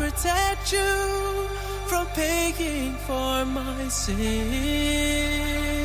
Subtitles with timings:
[0.00, 1.48] protect you
[1.86, 5.79] from paying for my sins.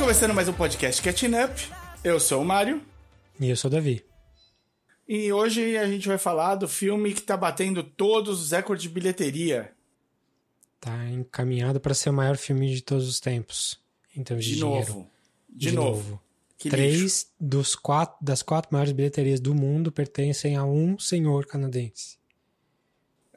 [0.00, 1.68] Começando mais um podcast Catching Up.
[2.02, 2.82] Eu sou o Mário.
[3.38, 4.02] E eu sou o Davi.
[5.06, 8.88] E hoje a gente vai falar do filme que tá batendo todos os recordes de
[8.88, 9.72] bilheteria.
[10.80, 13.78] Tá encaminhado para ser o maior filme de todos os tempos.
[14.16, 14.88] Em termos de, De dinheiro.
[14.88, 15.10] novo.
[15.48, 16.20] De, novo.
[16.64, 16.70] Lixo.
[16.70, 22.16] Três dos quatro, das quatro maiores bilheterias do mundo pertencem a um senhor canadense.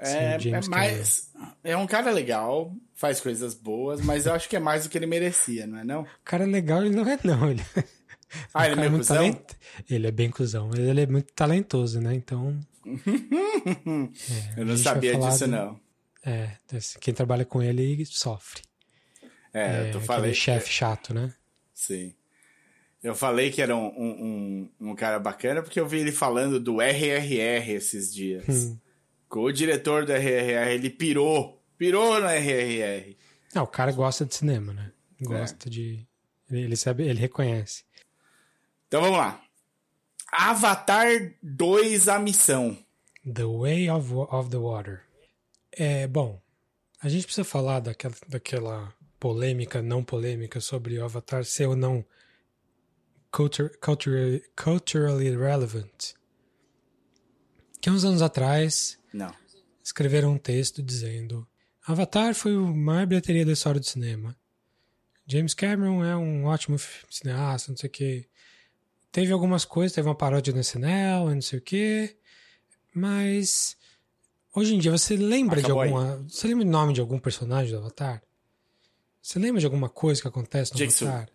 [0.04, 1.32] É, Sim, James é mais.
[1.64, 4.98] É um cara legal, faz coisas boas, mas eu acho que é mais do que
[4.98, 6.02] ele merecia, não é não?
[6.04, 7.50] O cara legal ele não é, não.
[7.52, 7.62] Ele,
[8.52, 9.18] Ah, ele é muito cuzão?
[9.18, 9.52] talent-
[9.88, 12.16] Ele é bem cuzão, mas ele é muito talentoso, né?
[12.16, 12.60] Então,
[14.58, 15.80] Eu a não vai sabia disso, do- não.
[16.26, 16.50] é,
[17.00, 18.62] quem trabalha com ele sofre.
[19.54, 20.34] É, É, eu tô falei.
[20.34, 21.32] chefe chato, né?
[21.74, 22.14] Sim.
[23.04, 26.60] Eu falei que era um, um, um, um cara bacana porque eu vi ele falando
[26.60, 28.46] do RRR esses dias.
[28.48, 28.78] Hum.
[29.40, 31.62] O diretor do RRR, ele pirou.
[31.78, 33.18] Pirou no RRR.
[33.54, 34.92] Não, o cara gosta de cinema, né?
[35.22, 35.26] É.
[35.26, 36.06] Gosta de.
[36.50, 37.84] Ele, sabe, ele reconhece.
[38.88, 39.42] Então vamos lá.
[40.32, 41.08] Avatar
[41.42, 42.78] 2 A Missão.
[43.26, 45.02] The Way of, of the Water.
[45.72, 46.42] É, bom,
[47.02, 52.06] a gente precisa falar daquela, daquela polêmica, não polêmica, sobre o Avatar ser ou não
[53.32, 56.14] culture, culturally, culturally relevant.
[57.82, 59.34] Que uns anos atrás Não.
[59.84, 61.48] escreveram um texto dizendo
[61.86, 64.36] Avatar foi o maior bilheteria da história do cinema.
[65.28, 66.78] James Cameron é um ótimo
[67.10, 68.26] cineasta, não sei o quê.
[69.12, 72.16] Teve algumas coisas, teve uma paródia no SNL, não sei o quê.
[72.94, 73.78] Mas
[74.56, 75.94] hoje em dia você lembra Acabou de aí.
[75.96, 76.26] alguma.
[76.30, 78.22] Você lembra o nome de algum personagem do Avatar?
[79.22, 80.84] Você lembra de alguma coisa que acontece no.
[80.84, 81.30] Avatar?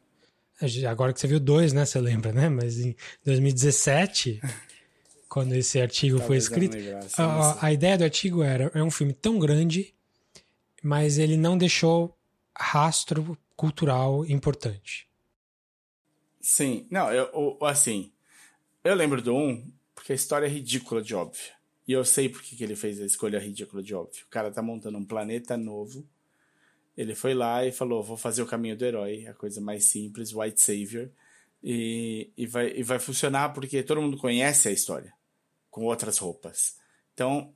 [0.61, 1.85] É, Agora que você viu dois, né?
[1.87, 2.49] Você lembra, né?
[2.49, 4.41] Mas em 2017,
[5.29, 8.71] quando esse artigo foi Talvez não escrito, lembrasse, não a, a ideia do artigo era
[8.75, 9.95] é um filme tão grande,
[10.83, 12.17] mas ele não deixou
[12.57, 15.09] rastro cultural importante.
[16.41, 16.87] Sim.
[16.91, 18.11] Não, eu, assim.
[18.83, 21.53] Eu lembro do 1 porque a história é ridícula de óbvio.
[21.87, 24.25] E eu sei por que que ele fez a escolha ridícula de óbvio.
[24.25, 26.09] O cara tá montando um planeta novo.
[26.97, 30.33] Ele foi lá e falou: vou fazer o caminho do herói, a coisa mais simples,
[30.33, 31.11] White Savior.
[31.63, 35.18] E, e, vai, e vai funcionar porque todo mundo conhece a história
[35.71, 36.75] com outras roupas.
[37.15, 37.53] Então,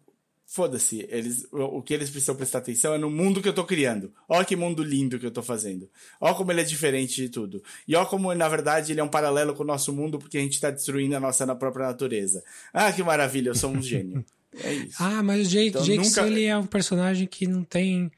[0.47, 4.12] foda-se, eles, o, que eles precisam prestar atenção é no mundo que eu tô criando.
[4.28, 5.89] Ó que mundo lindo que eu tô fazendo.
[6.21, 7.62] Ó como ele é diferente de tudo.
[7.89, 10.41] E ó como, na verdade, ele é um paralelo com o nosso mundo porque a
[10.41, 12.43] gente tá destruindo a nossa na própria natureza.
[12.72, 14.25] Ah, que maravilha, eu sou um gênio.
[14.62, 14.97] É isso.
[15.03, 18.12] Ah, mas o Jake, Então, Jake nunca- Sully é um personagem que não tem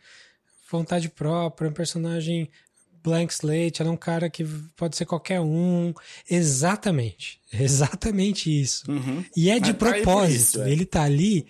[0.69, 2.51] vontade própria, é um personagem
[3.05, 4.43] blank slate, ele é um cara que
[4.75, 5.93] pode ser qualquer um.
[6.29, 7.39] Exatamente.
[7.53, 8.85] Exatamente isso.
[9.37, 10.35] E é de Mas tá propósito.
[10.35, 10.73] isso, é.
[10.73, 11.47] Ele tá ali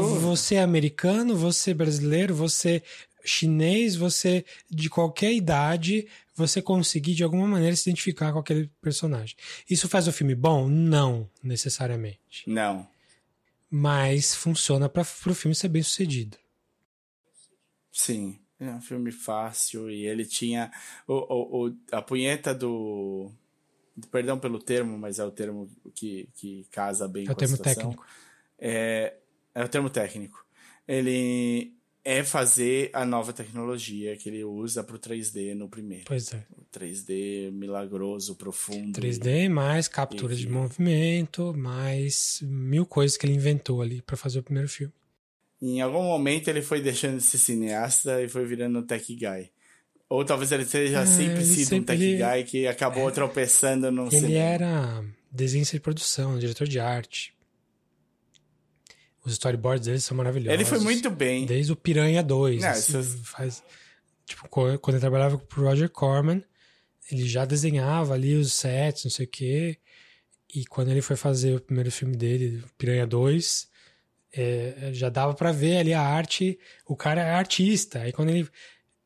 [0.00, 0.20] dúvida.
[0.20, 2.82] você americano, você brasileiro, você
[3.24, 9.36] chinês, você de qualquer idade, você conseguir de alguma maneira se identificar com aquele personagem.
[9.70, 10.68] Isso faz o filme bom?
[10.68, 12.42] Não, necessariamente.
[12.46, 12.86] Não.
[13.70, 16.36] Mas funciona para o filme ser bem sucedido.
[17.92, 18.38] Sim,
[18.68, 20.70] é um filme fácil e ele tinha
[21.06, 23.30] o, o, o- a punheta do
[24.10, 27.56] perdão pelo termo, mas é o termo que, que casa bem É com o termo
[27.56, 27.82] situação.
[27.90, 28.06] técnico.
[28.58, 29.14] É,
[29.54, 30.44] é o termo técnico.
[30.88, 31.74] Ele
[32.04, 36.04] é fazer a nova tecnologia que ele usa para o 3D no primeiro.
[36.06, 36.44] Pois é.
[36.56, 38.98] O 3D milagroso, profundo.
[39.00, 44.42] 3D, mais captura de movimento, mais mil coisas que ele inventou ali para fazer o
[44.42, 44.92] primeiro filme.
[45.62, 49.50] Em algum momento ele foi deixando de ser cineasta e foi virando um tech guy.
[50.08, 53.90] Ou talvez ele seja É, sempre sido um sempre- tech ele- guy que acabou tropeçando
[53.92, 54.34] no Ele cinema.
[54.44, 57.32] era desenho de produção, diretor de arte.
[59.24, 60.52] Os storyboards dele são maravilhosos.
[60.52, 61.46] Ele foi muito bem.
[61.46, 62.60] Desde o Piranha 2.
[62.60, 63.62] Não, assim, isso- faz,
[64.26, 66.42] tipo, quando ele trabalhava com o Roger Corman,
[67.10, 69.78] ele já desenhava ali os sets, não sei o quê.
[70.52, 73.68] E quando ele foi fazer o primeiro filme dele, Piranha 2,
[74.32, 76.58] é, já dava pra ver ali a arte.
[76.86, 78.00] O cara é artista.
[78.00, 78.48] Aí quando ele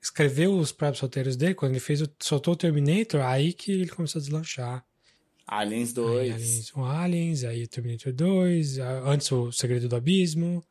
[0.01, 3.89] escreveu os próprios roteiros dele, quando ele fez o, soltou o Terminator, aí que ele
[3.89, 4.85] começou a deslanchar.
[5.47, 6.33] Aliens Aí, 2.
[6.35, 10.65] Aliens, o Aliens, aí o Terminator 2, a- antes o Segredo do Abismo.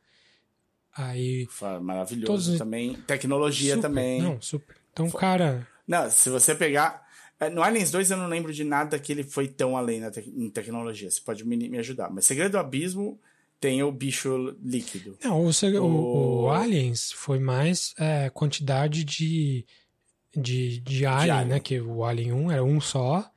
[0.96, 1.48] Aí.
[1.82, 2.94] Maravilhoso Todos os- também.
[3.08, 4.22] Tecnologia super, também.
[4.22, 4.76] Não, super.
[4.94, 5.68] Então, cara.
[5.88, 7.04] Não, se você pegar.
[7.40, 10.10] É, No Aliens 2 eu não lembro de nada que ele foi tão além na
[10.10, 11.12] tec- em tecnologia.
[11.12, 12.10] Você pode me, me ajudar.
[12.10, 13.20] Mas Segredo do Abismo
[13.66, 15.18] tem o bicho líquido.
[15.24, 15.52] Não, o,
[15.82, 19.66] o- O- Aliens foi mais é, quantidade de,
[20.36, 21.48] de, de alien, alien.
[21.50, 21.60] né?
[21.60, 23.28] Que o Alien 1 era um só,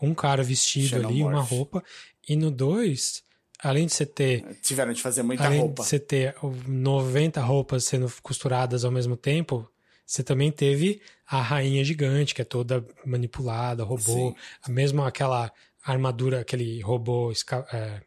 [0.00, 1.82] um cara vestido ali, uma roupa.
[2.28, 3.24] E no 2,
[3.60, 5.82] além de você ter Tiveram de fazer muita além roupa.
[5.82, 9.68] de você ter o 90 roupas sendo costuradas ao mesmo tempo,
[10.06, 14.34] você também teve a rainha gigante, que é toda manipulada, robô, Sim.
[14.62, 15.50] a mesma aquela
[15.84, 17.32] armadura, aquele robô
[17.72, 18.00] é,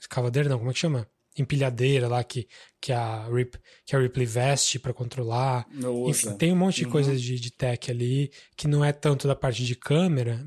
[0.00, 1.06] escavadeira, não, como é que chama?
[1.36, 2.48] Empilhadeira lá que,
[2.80, 3.56] que, a, Rip,
[3.86, 5.66] que a Ripley veste pra controlar.
[5.72, 6.10] Não usa.
[6.28, 6.90] Enfim, tem um monte de Uhum.
[6.90, 10.44] coisas de, de tech ali que não é tanto da parte de câmera,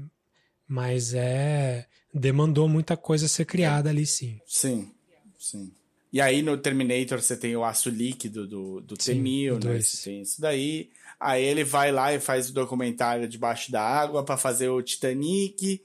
[0.67, 1.87] mas é.
[2.13, 4.37] Demandou muita coisa ser criada ali, sim.
[4.45, 4.91] Sim,
[5.39, 5.71] sim.
[6.11, 9.79] E aí no Terminator você tem o aço líquido do, do Sim, T-1000, o né?
[9.79, 10.89] Você tem isso daí.
[11.17, 15.81] Aí ele vai lá e faz o documentário debaixo da água pra fazer o Titanic.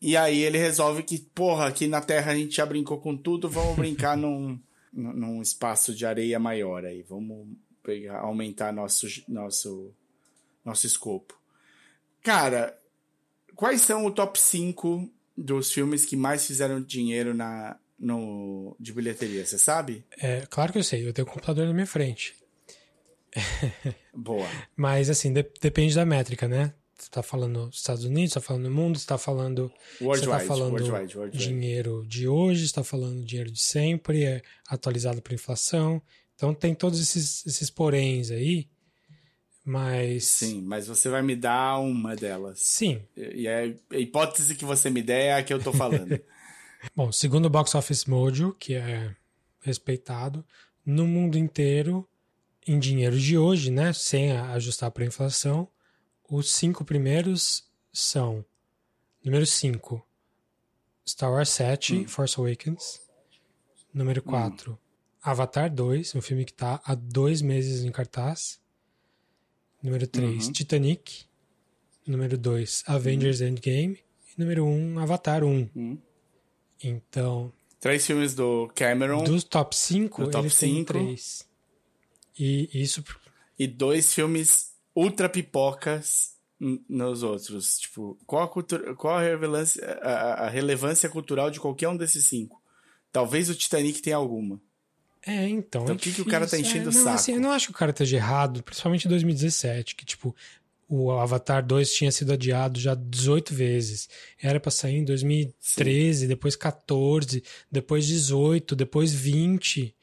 [0.00, 3.48] E aí ele resolve que, porra, aqui na Terra a gente já brincou com tudo,
[3.50, 4.58] vamos brincar num,
[4.92, 7.02] num espaço de areia maior aí.
[7.02, 7.46] Vamos
[7.82, 9.92] pegar, aumentar nosso, nosso,
[10.64, 11.38] nosso escopo.
[12.22, 12.78] Cara,
[13.54, 19.44] quais são o top 5 dos filmes que mais fizeram dinheiro na, no, de bilheteria?
[19.44, 20.04] Você sabe?
[20.18, 22.34] É, claro que eu sei, eu tenho o computador na minha frente.
[24.14, 24.46] Boa.
[24.76, 26.72] Mas, assim, de- depende da métrica, né?
[27.00, 29.72] Você tá falando Estados Unidos, você tá falando mundo, você tá falando.
[29.98, 31.48] você Worldwide, tá falando worldwide, worldwide.
[31.48, 36.02] dinheiro de hoje, você tá falando dinheiro de sempre, é atualizado por inflação.
[36.34, 38.68] Então tem todos esses, esses poréns aí.
[39.64, 40.24] Mas.
[40.24, 42.58] Sim, mas você vai me dar uma delas.
[42.60, 43.02] Sim.
[43.16, 46.18] E a hipótese que você me der é a que eu tô falando.
[46.96, 49.14] Bom, segundo o Box Office Mojo, que é
[49.60, 50.44] respeitado,
[50.84, 52.08] no mundo inteiro,
[52.66, 55.68] em dinheiro de hoje, né, sem ajustar para a inflação,
[56.30, 58.44] os cinco primeiros são:
[59.24, 60.06] número 5,
[61.06, 63.00] Star Wars 7, Force Awakens.
[63.92, 64.78] Número 4,
[65.20, 68.60] Avatar 2, um filme que está há dois meses em cartaz.
[69.82, 70.52] Número 3, Uhum.
[70.52, 71.24] Titanic.
[72.06, 73.98] Número 2, Avengers Endgame.
[74.28, 75.68] E número 1, Avatar 1.
[75.74, 75.98] Hum.
[76.82, 80.92] Então, Três filmes do Cameron dos top 5, Do top ele tem cinco.
[80.92, 81.48] 3.
[82.38, 83.02] E isso
[83.58, 86.34] e dois filmes ultra pipocas
[86.88, 87.78] nos outros.
[87.78, 92.26] Tipo, qual a, cultura, qual a, relevância, a, a relevância cultural de qualquer um desses
[92.26, 92.60] cinco?
[93.12, 94.60] Talvez o Titanic tenha alguma.
[95.26, 95.82] É, então.
[95.82, 97.16] Então, é o que que o cara tá enchendo é, o não, saco?
[97.16, 100.34] Assim, eu não acho que o cara esteja errado, principalmente em 2017, que, tipo,
[100.88, 104.08] o Avatar 2 tinha sido adiado já 18 vezes.
[104.40, 109.94] Era pra sair em 2013, depois 14, depois 18, depois 20.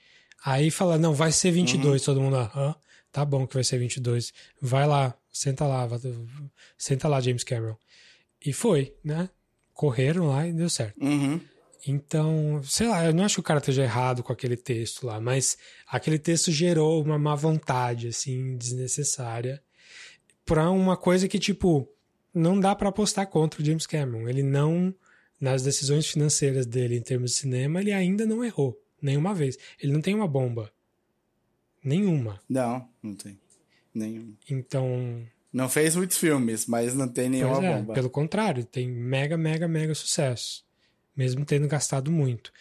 [0.45, 2.03] Aí fala, não, vai ser 22.
[2.03, 2.75] Todo mundo, aham,
[3.17, 4.31] tá bom que vai ser 22.
[4.61, 5.99] Vai lá, senta lá, vai-
[6.77, 7.75] senta lá, James Cameron.
[8.45, 9.27] E foi, né?
[9.73, 11.03] Correram lá e deu certo.
[11.03, 11.41] Uhum.
[11.87, 15.19] Então, sei lá, eu não acho que o cara esteja errado com aquele texto lá,
[15.19, 19.63] mas aquele texto gerou uma má vontade, assim, desnecessária,
[20.45, 21.89] pra uma coisa que, tipo,
[22.31, 24.29] não dá pra apostar contra o James Cameron.
[24.29, 24.93] Ele não,
[25.41, 29.57] nas decisões financeiras dele em termos de cinema, ele ainda não errou, nenhuma vez.
[29.81, 30.71] Ele não tem uma bomba.
[31.87, 32.39] Nenhuma.
[32.49, 33.39] Não, não tem.
[33.93, 34.35] Nenhum.
[34.49, 37.93] Então, Não fez muitos filmes, mas não tem nenhuma é, bomba.
[37.93, 40.65] pelo contrário, tem mega, mega, mega sucesso.
[41.15, 42.51] Mesmo tendo gastado muito.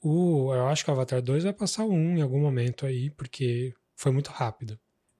[0.00, 3.74] O, eu acho que o Avatar 2 vai passar 1 em algum momento aí, porque
[3.96, 4.78] foi muito rápido.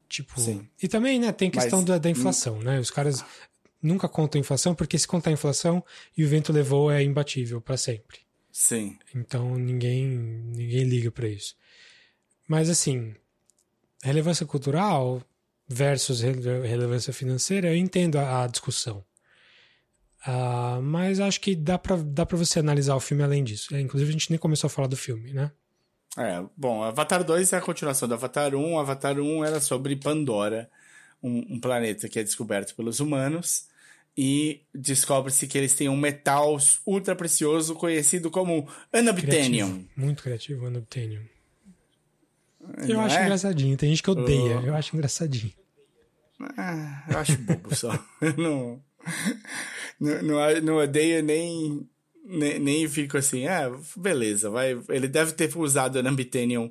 [0.08, 0.40] Tipo.
[0.40, 0.68] Sim.
[0.80, 2.78] E também, né, tem questão Mas- da, da inflação, né?
[2.78, 3.25] Os caras
[3.82, 5.85] nunca contam inflação, porque se contar inflação
[6.16, 8.20] e o vento levou é imbatível para sempre.
[8.52, 8.96] Sim.
[9.14, 11.56] Então ninguém ninguém liga pra isso.
[12.49, 13.14] Mas assim,
[14.06, 15.20] relevância cultural
[15.68, 19.04] versus rele- relevância financeira, eu entendo a, a discussão.
[20.25, 23.75] Ah, mas acho que dá pra, dá pra você analisar o filme além disso.
[23.75, 25.50] É, Inclusive, a gente nem começou a falar do filme, né?
[26.16, 28.78] É, bom, Avatar 2 é a continuação do Avatar 1.
[28.78, 30.68] Avatar 1 era sobre Pandora,
[31.22, 33.66] um, um planeta que é descoberto pelos humanos.
[34.16, 39.66] E descobre-se que eles têm um metal ultra precioso conhecido como Unobtainium.
[39.68, 40.68] Criativo, muito criativo, o
[42.78, 43.23] Não Eu acho é?
[43.25, 43.76] engraçadinho.
[43.76, 44.61] Tem gente que odeia.
[44.62, 44.66] Oh.
[44.66, 45.52] Eu acho engraçadinho.
[46.56, 47.92] Ah, eu acho bobo só.
[48.20, 48.82] Eu não,
[50.00, 51.88] não, não, não odeio nem,
[52.25, 54.78] nem, nem fico assim, ah, beleza, vai.
[54.88, 56.70] Ele deve ter usado Unobtainium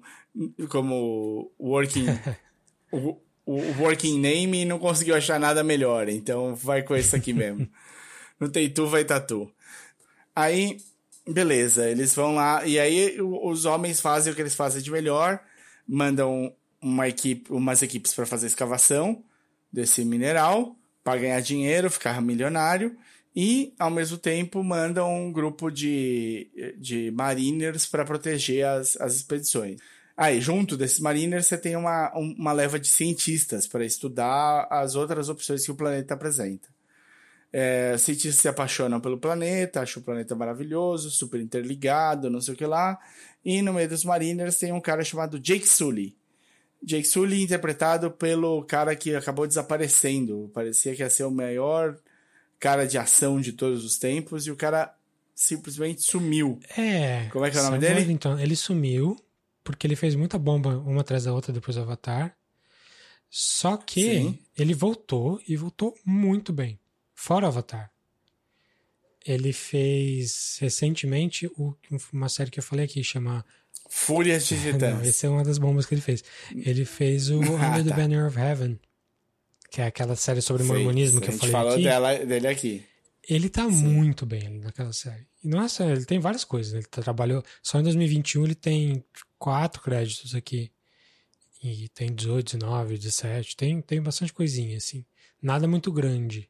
[0.69, 2.05] como working,
[2.91, 7.33] o, o working name e não conseguiu achar nada melhor, então vai com esse aqui
[7.33, 7.67] mesmo.
[8.39, 9.49] não tem tu, vai tatu.
[10.35, 10.77] Aí,
[11.27, 14.91] beleza, eles vão lá, e aí o- os homens fazem o que eles fazem de
[14.91, 15.39] melhor,
[15.87, 19.23] mandam uma equipe, umas equipes para fazer escavação
[19.71, 22.95] desse mineral, para ganhar dinheiro, ficar milionário
[23.35, 29.79] e, ao mesmo tempo, mandam um grupo de, de mariners para proteger as, as expedições.
[30.15, 35.27] Aí, junto desses mariners, você tem uma, uma leva de cientistas para estudar as outras
[35.27, 36.69] opções que o planeta apresenta.
[37.51, 42.57] É, cientistas se apaixonam pelo planeta, acham o planeta maravilhoso, super interligado, não sei o
[42.57, 42.97] que lá.
[43.45, 46.17] E no meio dos mariners tem um cara chamado Jake Sully.
[46.81, 50.49] Jake Sully interpretado pelo cara que acabou desaparecendo.
[50.53, 51.95] Parecia que ia ser o maior
[52.59, 54.95] cara de ação de todos os tempos e o cara
[55.35, 56.59] simplesmente sumiu.
[56.75, 57.27] É.
[57.31, 57.99] Como é que é o nome dele?
[57.99, 59.15] Worthington, ele sumiu
[59.63, 62.35] porque ele fez muita bomba uma atrás da outra depois do Avatar.
[63.29, 64.39] Só que Sim.
[64.57, 66.79] ele voltou e voltou muito bem.
[67.13, 67.91] Fora o Avatar.
[69.25, 71.75] Ele fez recentemente o-
[72.13, 73.43] uma série que eu falei aqui, chama.
[73.89, 75.07] Fúrias de Não, Titãs.
[75.07, 76.23] essa é uma das bombas que ele fez.
[76.55, 77.95] Ele fez o Under the tá.
[77.95, 78.79] Banner of Heaven,
[79.71, 80.73] que é aquela série sobre Fez.
[80.75, 81.83] mormonismo que A eu gente falei falou aqui.
[81.83, 82.83] dela, dele aqui.
[83.27, 85.25] Ele tá muito bem naquela série.
[85.43, 86.73] E não é só, ele tem várias coisas.
[86.73, 87.43] Ele tá- trabalhou.
[87.63, 89.03] Só em 2021 ele tem
[89.39, 90.71] quatro créditos aqui.
[91.63, 93.55] E tem 18, 19, 17.
[93.55, 95.03] Tem, tem bastante coisinha, assim.
[95.41, 96.47] Nada muito grande.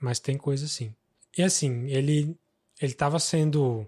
[0.00, 0.94] Mas tem coisa assim.
[1.36, 2.36] E assim, ele,
[2.80, 3.86] ele tava sendo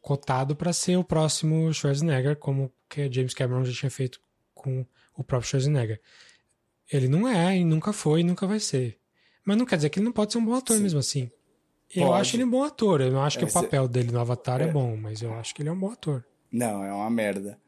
[0.00, 4.20] cotado para ser o próximo Schwarzenegger, como que James Cameron já tinha feito
[4.54, 6.00] com o próprio Schwarzenegger.
[6.92, 8.98] Ele não é, e nunca foi, e nunca vai ser.
[9.44, 10.82] Mas não quer dizer que ele não pode ser um bom ator Sim.
[10.82, 11.30] mesmo assim.
[11.94, 12.20] Eu Pode.
[12.20, 13.00] acho ele um bom ator.
[13.00, 14.64] Eu não acho que É, o cê- papel dele no Avatar é.
[14.64, 14.66] é.
[14.68, 16.24] bom, mas eu acho que ele é um bom ator.
[16.52, 17.58] Não, é uma merda.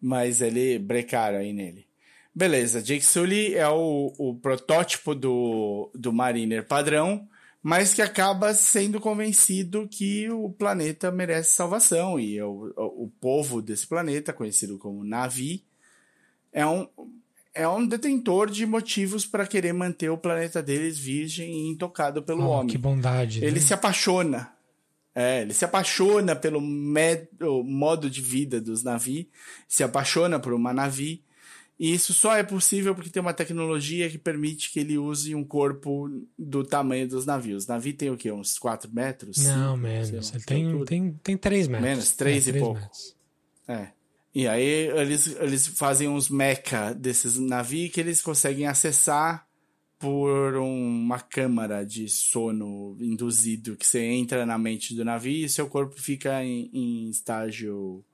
[0.00, 1.86] Mas ele brecaram aí nele.
[2.34, 7.28] Beleza, Jake Sully é o, o protótipo do, do Mariner padrão,
[7.66, 12.20] mas que acaba sendo convencido que o planeta merece salvação.
[12.20, 15.64] E o, o, o povo desse planeta, conhecido como Navi,
[16.52, 16.86] é um,
[17.54, 22.42] é um detentor de motivos para querer manter o planeta deles virgem e intocado pelo
[22.44, 22.66] Oh, homem.
[22.66, 23.42] que bondade.
[23.42, 23.60] Ele né?
[23.60, 24.52] se apaixona.
[25.14, 29.30] É, ele se apaixona pelo modo de vida dos Navi,
[29.66, 31.24] se apaixona por uma Navi,
[31.78, 35.42] e isso só é possível porque tem uma tecnologia que permite que ele use um
[35.44, 37.64] corpo do tamanho dos navios.
[37.64, 38.30] Os Navi tem o quê?
[38.30, 39.38] Uns 4 metros?
[39.38, 40.32] Não, menos.
[40.32, 41.88] Ele tem, tem, tem 3 metros.
[41.88, 42.80] Menos, três É, e três pouco.
[42.80, 43.16] metros.
[43.66, 43.88] É.
[44.34, 44.64] E aí
[44.96, 49.46] eles, eles fazem uns mecha desses navios que eles conseguem acessar
[49.98, 55.68] por uma câmara de sono induzido que você entra na mente do navio e seu
[55.68, 58.04] corpo fica em, em estágio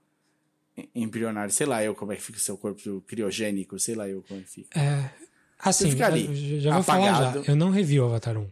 [0.95, 1.53] embrionário.
[1.53, 4.41] Sei lá eu como é que fica o seu corpo criogênico, sei lá eu como
[4.41, 4.79] é que fica.
[4.81, 5.11] É,
[5.59, 7.43] assim, fica ali, eu já vou falar já.
[7.47, 8.51] Eu não revi o Avatar 1.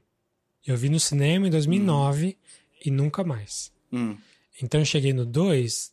[0.67, 2.37] Eu vi no cinema em 2009
[2.85, 3.73] e nunca mais.
[3.93, 4.17] Hum.
[4.63, 5.93] Então eu cheguei no 2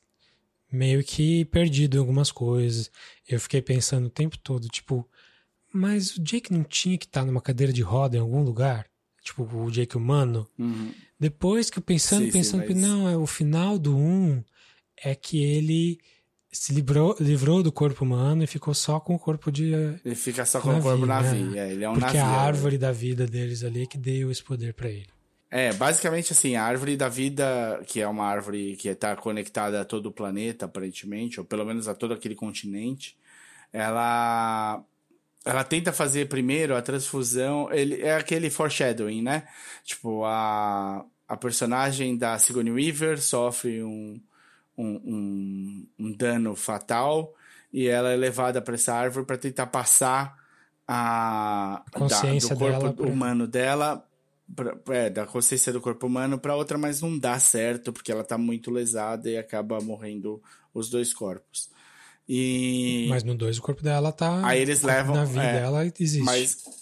[0.71, 2.91] meio que perdido em algumas coisas.
[3.27, 5.07] Eu fiquei pensando o tempo todo, tipo,
[5.71, 8.85] mas o Jake não tinha que estar numa cadeira de roda em algum lugar?
[9.23, 10.47] Tipo, o Jake humano.
[10.59, 10.91] Uhum.
[11.19, 14.43] Depois que eu pensando, Sim, sim, pensando, mas- não, é o final do 1
[14.97, 15.99] é que ele
[16.55, 19.73] se livrou, livrou do corpo humano e ficou só com o corpo de.
[20.05, 21.13] Ele fica só com Navio, o corpo né?
[21.13, 21.57] navio.
[21.57, 22.21] É, ele é um porque navio.
[22.21, 25.07] a árvore da vida deles ali que deu esse poder pra ele.
[25.51, 29.85] É, basicamente assim, a árvore da vida, que é uma árvore que está conectada a
[29.85, 33.17] todo o planeta, aparentemente, ou pelo menos a todo aquele continente,
[33.71, 34.81] ela
[35.43, 39.43] ela tenta fazer primeiro a transfusão, ele é aquele foreshadowing, né?
[39.83, 44.19] Tipo, a, a personagem da Sigourney Weaver sofre um,
[44.77, 47.33] um, um, um dano fatal
[47.71, 50.37] e ela é levada para essa árvore para tentar passar
[50.87, 54.07] a, consciência da, do corpo dela humano dela
[54.55, 58.23] pra- é, da consciência do corpo humano para outra, mas não dá certo porque ela
[58.23, 60.41] tá muito lesada e acaba morrendo
[60.73, 61.69] os dois corpos.
[62.27, 64.45] E Mas no 2 o corpo dela tá.
[64.45, 66.23] Aí eles levam- Na vida é, dela existe.
[66.23, 66.75] Mas, mas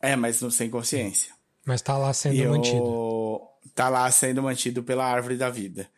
[0.00, 1.32] é, mas não sem consciência.
[1.84, 2.82] tá lá sendo E mantido.
[2.84, 3.48] o...
[3.74, 5.88] tá lá sendo mantido pela árvore da vida.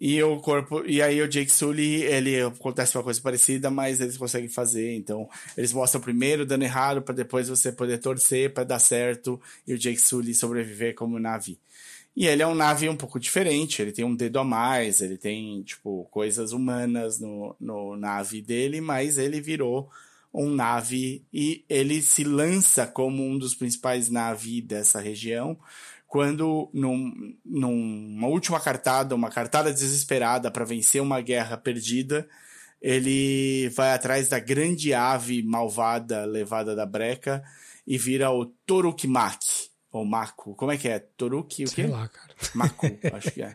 [0.00, 4.16] E o corpo, e aí o Jake Sully, ele acontece uma coisa parecida, mas eles
[4.16, 8.78] conseguem fazer, então eles mostram primeiro dando errado para depois você poder torcer para dar
[8.78, 11.58] certo e o Jake Sully sobreviver como Navi.
[12.16, 15.18] E ele é um Navi um pouco diferente, ele tem um dedo a mais, ele
[15.18, 19.90] tem, tipo, coisas humanas no, no Navi dele, mas ele virou
[20.32, 25.58] um Navi e ele se lança como um dos principais Navi dessa região,
[26.10, 32.28] quando num, numa última cartada, uma cartada desesperada para vencer uma guerra perdida,
[32.82, 37.44] ele vai atrás da grande ave malvada levada da breca
[37.86, 40.56] e vira o Torukmaki, ou Mako.
[40.56, 40.98] Como é que é?
[40.98, 41.82] Toruki o quê?
[41.82, 42.34] Sei lá, cara.
[42.56, 43.54] Maku, acho que é.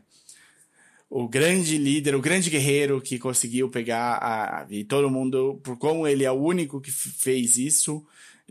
[1.10, 4.66] O grande líder, o grande guerreiro que conseguiu pegar a.
[4.70, 8.06] E todo mundo, por como ele é o único que fez isso,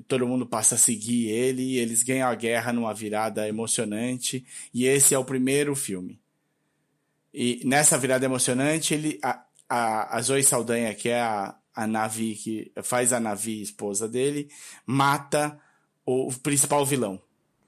[0.08, 4.86] todo mundo passa a seguir ele, e eles ganham a guerra numa virada emocionante, e
[4.86, 6.20] esse é o primeiro filme.
[7.32, 12.36] E nessa virada emocionante, ele, a, a, a Zoe Saldanha, que é a, a Navi,
[12.36, 14.48] que faz a Navi, esposa dele,
[14.86, 15.58] mata
[16.06, 17.20] o, o principal vilão.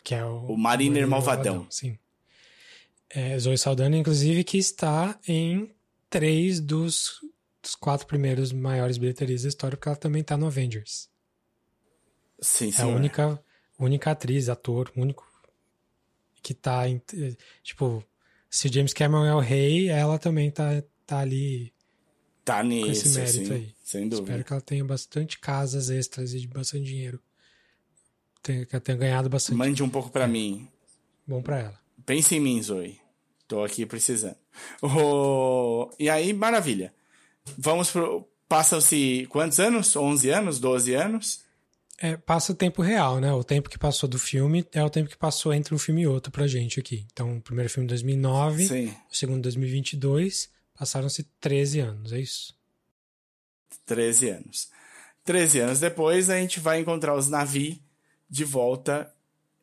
[0.05, 1.67] Que é o, O Mariner Malvadão.
[1.69, 1.99] Sim.
[3.11, 5.75] É, Zoe Saldana, inclusive, que está em
[6.11, 7.21] três dos,
[7.63, 11.09] dos quatro primeiros maiores bilheterias da história, porque ela também está no Avengers.
[12.41, 12.97] Sim, É a senhor.
[12.97, 13.45] única,
[13.79, 15.27] única atriz, ator, único
[16.43, 17.01] que tá em,
[17.63, 18.05] tipo,
[18.49, 21.73] se o James Cameron é o rei, ela também tá, tá ali
[22.45, 23.75] Tá com nisso, esse mérito sim, aí.
[23.83, 24.29] sem dúvida.
[24.29, 27.21] Espero que ela tenha bastante casas extras e bastante dinheiro.
[28.43, 29.57] Tenha, que ela tenha ganhado bastante.
[29.57, 30.69] Mande um pouco pra mim.
[31.27, 31.81] Bom pra ela.
[32.05, 33.01] Pense em mim, Zoe.
[33.49, 34.37] Tô aqui precisando.
[34.83, 36.95] Oh, E aí, maravilha.
[37.59, 38.29] Vamos pro.
[38.49, 39.97] Passam-se quantos anos?
[39.97, 40.61] 11 anos?
[40.61, 41.45] 12 anos?
[41.99, 43.33] É, passa o tempo real, né?
[43.33, 46.07] O tempo que passou do filme é o tempo que passou entre um filme e
[46.07, 47.07] outro pra gente aqui.
[47.11, 48.95] Então, o primeiro filme em 2009, Sim.
[49.11, 52.55] o segundo em 2022, passaram-se 13 anos, é isso?
[53.87, 54.69] 13 anos.
[55.25, 57.83] 13 anos depois, a gente vai encontrar os Navi
[58.29, 59.13] de volta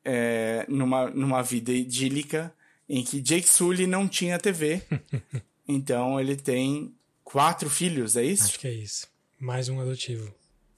[0.04, 2.54] é, numa, numa vida idílica
[2.90, 4.82] em que Jake Sully não tinha TV.
[5.68, 8.46] então, ele tem quatro filhos, é isso?
[8.46, 9.08] Acho que é isso.
[9.40, 10.34] Mais um adotivo.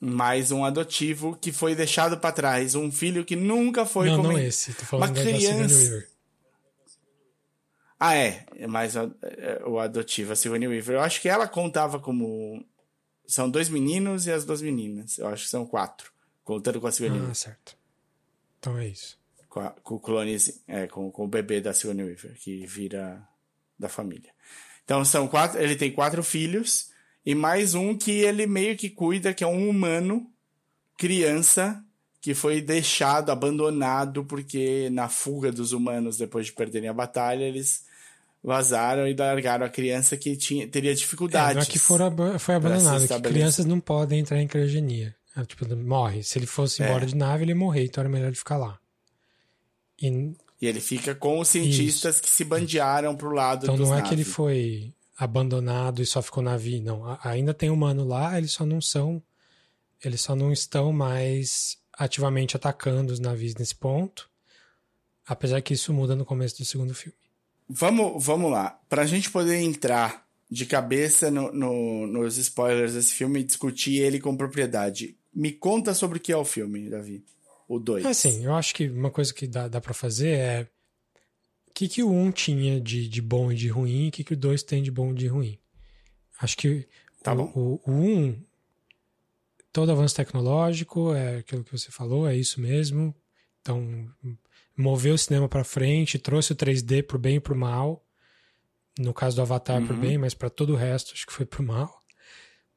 [0.06, 4.24] Mais um adotivo que foi deixado pra trás, um filho que nunca foi não, não
[4.32, 4.74] comen- esse.
[4.74, 6.10] Tô falando Uma da criança- Weaver.
[8.00, 10.96] Ah, é, é mais o, é, o adotivo, a Sigourney Weaver.
[10.96, 12.64] Eu acho que ela contava como
[13.26, 15.18] são dois meninos e as duas meninas.
[15.18, 16.12] Eu acho que são quatro,
[16.44, 17.78] contando com a Sigourney Ah, Weaver, certo.
[18.60, 19.18] Então é isso.
[19.50, 23.26] com, a- com o clonezinho, é, com, com o bebê da Sigourney Weaver que vira
[23.80, 24.32] da família.
[24.84, 26.90] Então são quatro, ele tem quatro filhos
[27.26, 30.30] e mais um que ele meio que cuida, que é um humano,
[30.98, 31.84] criança,
[32.22, 37.84] que foi deixado, abandonado, porque na fuga dos humanos, depois de perderem a batalha, eles
[38.44, 41.56] vazaram e largaram a criança que tinha, teria É, dificuldades.
[41.56, 43.34] não é que for ab- foi abandonado, que estabelecer.
[43.34, 45.16] crianças não podem entrar em criogenia.
[45.36, 46.24] É, tipo, morre.
[46.24, 46.86] Se ele fosse É.
[46.88, 48.80] embora de nave, ele ia morrer, então era melhor ele ficar lá.
[50.02, 50.08] E,
[50.62, 54.02] E ele fica com os cientistas que se bandearam pro lado então dos não é
[54.02, 57.06] que ele foi abandonado e só ficou na vi, não.
[57.06, 59.22] A- Ainda tem humano lá, eles só não são.
[60.04, 64.30] Eles só não estão mais ativamente atacando os navios nesse ponto.
[65.28, 67.18] Apesar que isso muda no começo do segundo filme.
[67.68, 68.80] Vamos, vamos lá.
[68.90, 74.20] Pra gente poder entrar de cabeça no- no- nos spoilers desse filme e discutir ele
[74.20, 77.24] com propriedade, me conta sobre o que é o filme, Davi.
[77.68, 78.06] O 2.
[78.06, 80.68] Assim, eu acho que uma coisa que dá, dá para fazer é
[81.76, 84.34] que, que o 1 tinha de, de bom e de ruim e o que, que
[84.34, 85.60] o 2 tem de bom e de ruim.
[86.42, 86.88] Acho que
[87.22, 87.52] Tá o, bom.
[87.54, 88.44] o, o 1,
[89.72, 93.14] todo avanço tecnológico, é aquilo que você falou, é isso mesmo.
[93.62, 94.10] Então,
[94.76, 98.02] moveu o cinema para frente, trouxe o 3D pro bem e pro mal.
[98.98, 100.00] No caso do Avatar, pro Uhum.
[100.00, 102.00] bem, mas para todo o resto, acho que foi pro mal.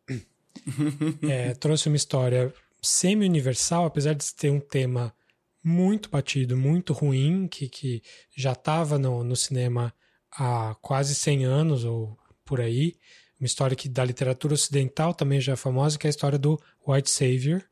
[1.22, 5.14] É, trouxe uma história semi-universal, apesar de ter um tema
[5.62, 8.02] muito batido, muito ruim, que, que
[8.36, 9.92] já estava no, no cinema
[10.30, 12.96] há quase 100 anos ou por aí.
[13.38, 16.60] Uma história que da literatura ocidental também já é famosa, que é a história do
[16.86, 17.62] White Savior,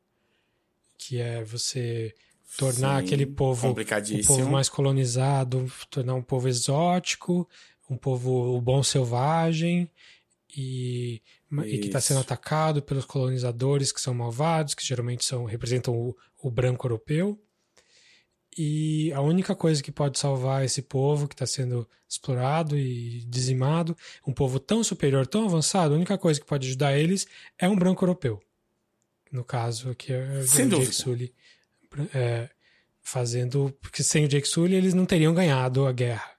[0.97, 2.15] que é você
[2.57, 7.49] tornar Sim, aquele povo um povo mais colonizado, tornar um povo exótico,
[7.91, 9.91] um povo o bom selvagem
[10.57, 11.21] e,
[11.65, 16.17] e que está sendo atacado pelos colonizadores que são malvados, que geralmente são representam o,
[16.43, 17.39] o branco europeu.
[18.57, 23.97] E a única coisa que pode salvar esse povo que está sendo explorado e dizimado,
[24.27, 27.27] um povo tão superior, tão avançado, a única coisa que pode ajudar eles
[27.59, 28.41] é um branco europeu.
[29.31, 30.93] No caso, aqui é o Sem Jake dúvida.
[30.93, 31.35] Sully
[32.15, 32.49] é,
[33.03, 33.77] fazendo.
[33.81, 36.31] Porque sem o Jake Sully eles não teriam ganhado a guerra.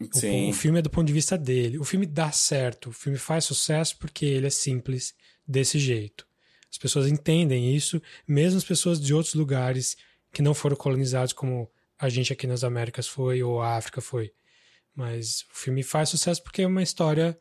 [0.00, 0.50] O-.
[0.50, 1.78] O, filme é do ponto de vista dele.
[1.78, 5.14] O filme dá certo, o filme faz sucesso porque ele é simples
[5.46, 6.26] desse jeito.
[6.70, 9.96] As pessoas entendem isso, mesmo as pessoas de outros lugares
[10.32, 14.32] que não foram colonizados, como a gente aqui nas Américas foi ou a África foi.
[14.94, 17.38] Mas o filme faz sucesso porque é uma história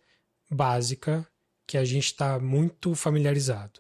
[0.49, 1.27] básica
[1.65, 3.79] que a gente está muito familiarizado.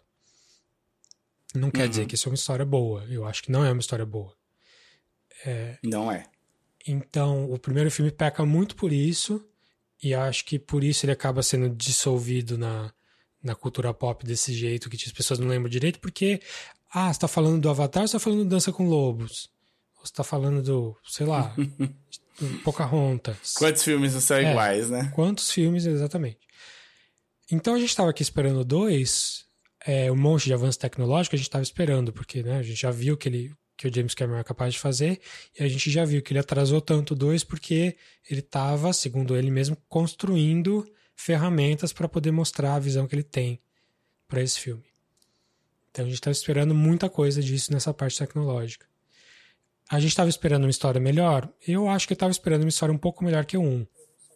[1.55, 1.89] Não quer Uhum.
[1.89, 3.03] dizer que isso é uma história boa.
[3.09, 4.35] Eu acho que não é uma história boa.
[5.83, 6.25] Não é.
[6.85, 9.43] Então, o primeiro filme peca muito por isso,
[10.01, 12.93] e acho que por isso ele acaba sendo dissolvido na,
[13.41, 16.41] na cultura pop desse jeito, que as pessoas não lembram direito, porque,
[16.91, 19.49] ah, você tá falando do Avatar ou você tá falando do Dança com Lobos?
[19.97, 21.53] Ou você tá falando do, sei lá,
[22.39, 23.53] do Pocahontas?
[23.53, 24.51] Quantos filmes não são É.
[24.51, 25.11] iguais, né?
[25.15, 26.39] Quantos filmes exatamente?
[27.51, 29.45] Então a gente estava aqui esperando dois,
[29.85, 32.91] é, um monte de avanço tecnológico a gente estava esperando, porque né, a gente já
[32.91, 35.19] viu que, ele, que o James Cameron é capaz de fazer,
[35.59, 37.97] e a gente já viu que ele atrasou tanto dois porque
[38.29, 43.59] ele estava, segundo ele mesmo, construindo ferramentas para poder mostrar a visão que ele tem
[44.27, 44.83] para esse filme.
[45.91, 48.85] Então a gente estava esperando muita coisa disso nessa parte tecnológica.
[49.89, 51.49] A gente estava esperando uma história melhor?
[51.67, 53.87] Eu acho que eu estava esperando uma história um pouco melhor que o 1.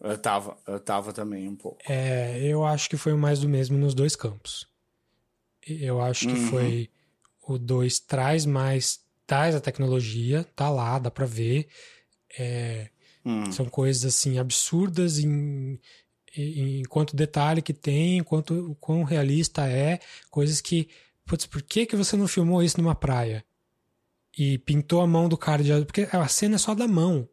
[0.01, 1.77] Eu tava, eu tava também um pouco.
[1.87, 4.67] É, eu acho que foi mais do mesmo nos dois campos.
[5.65, 6.49] Eu acho que Uhum.
[6.49, 6.89] foi
[7.47, 11.67] o 2 traz mais, traz a tecnologia, tá lá, dá pra ver.
[12.37, 12.89] É,
[13.25, 13.49] Hum.
[13.53, 15.79] São coisas assim absurdas em,
[16.35, 19.97] em, em quanto detalhe que tem, quanto o quão realista é,
[20.29, 20.89] coisas que,
[21.25, 23.45] putz, por que que você não filmou isso numa praia?
[24.37, 27.29] E pintou a mão do cara de porque a cena é só da mão.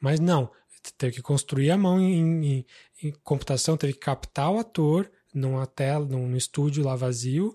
[0.00, 0.50] Mas não,
[0.96, 2.66] teve que construir a mão em, em-
[3.02, 7.54] em computação, teve que captar o ator numa tela, num, estúdio lá vazio,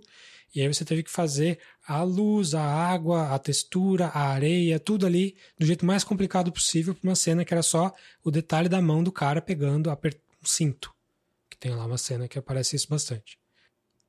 [0.53, 5.05] e aí você teve que fazer a luz, a água, a textura, a areia, tudo
[5.05, 7.93] ali do jeito mais complicado possível para uma cena que era só
[8.23, 10.93] o detalhe da mão do cara pegando um cinto.
[11.49, 13.38] Que tem lá uma cena que aparece isso bastante.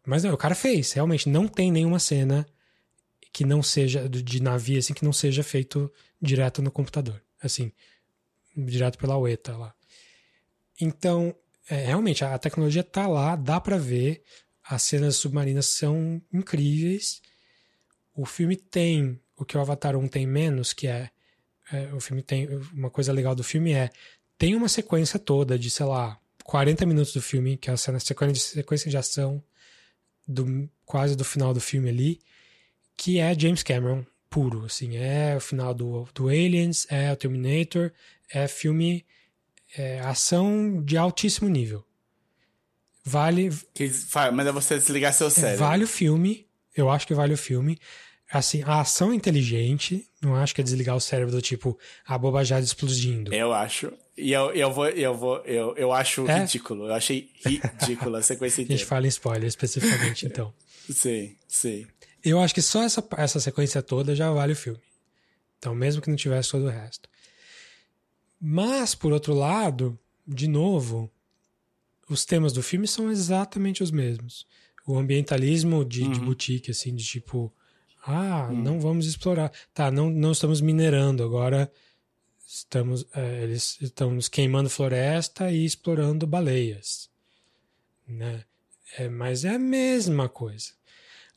[0.06, 2.46] Mas não, o cara fez, realmente não tem nenhuma cena
[3.32, 7.72] que não seja de navio assim que não seja feito direto no computador, assim,
[8.56, 9.74] direto pela UETA lá.
[10.80, 11.34] Então,
[11.68, 14.22] é, realmente a tecnologia tá lá, dá pra ver,
[14.64, 17.20] as cenas submarinas são incríveis.
[18.14, 21.10] O filme tem o que o Avatar 1 tem menos, que é,
[21.72, 23.90] é, o filme tem uma coisa legal do filme é
[24.36, 28.00] tem uma sequência toda de, sei lá, 40 minutos do filme, que é a cena
[28.00, 29.42] sequência de ação
[30.26, 32.20] do quase do final do filme ali,
[32.96, 37.90] que é James Cameron puro, assim, é o final do, do Aliens, é o Terminator,
[38.32, 39.04] é filme
[39.76, 41.84] é, ação de altíssimo nível.
[43.04, 45.58] Vale, Que fa- manda você desligar seu é, cérebro.
[45.64, 47.78] vale o filme, eu acho que vale o filme.
[48.30, 52.18] Assim, a ação é inteligente, não acho que é desligar o cérebro do tipo a
[52.18, 53.32] bobajada explodindo.
[53.34, 53.92] Eu acho.
[54.16, 56.40] E eu, eu vou, eu vou, eu, eu acho É?
[56.40, 56.86] ridículo.
[56.88, 58.86] Eu achei ridícula a sequência A gente inteira.
[58.88, 60.52] fala em spoiler especificamente, então.
[60.90, 61.86] Sim, sim.
[62.24, 64.80] Eu acho que só essa, essa sequência toda já vale o filme.
[65.58, 67.08] Então, mesmo que não tivesse todo o resto.
[68.40, 71.10] Mas, por outro lado, de novo,
[72.08, 74.46] os temas do filme são exatamente os mesmos.
[74.86, 77.52] O ambientalismo de, de boutique, assim, de tipo,
[78.04, 79.52] ah, não vamos explorar.
[79.74, 81.70] Tá, não, não estamos minerando, agora
[82.46, 87.08] estamos, é, eles estão nos queimando floresta e explorando baleias.
[88.06, 88.44] Né?
[88.98, 90.72] É, mas é a mesma coisa.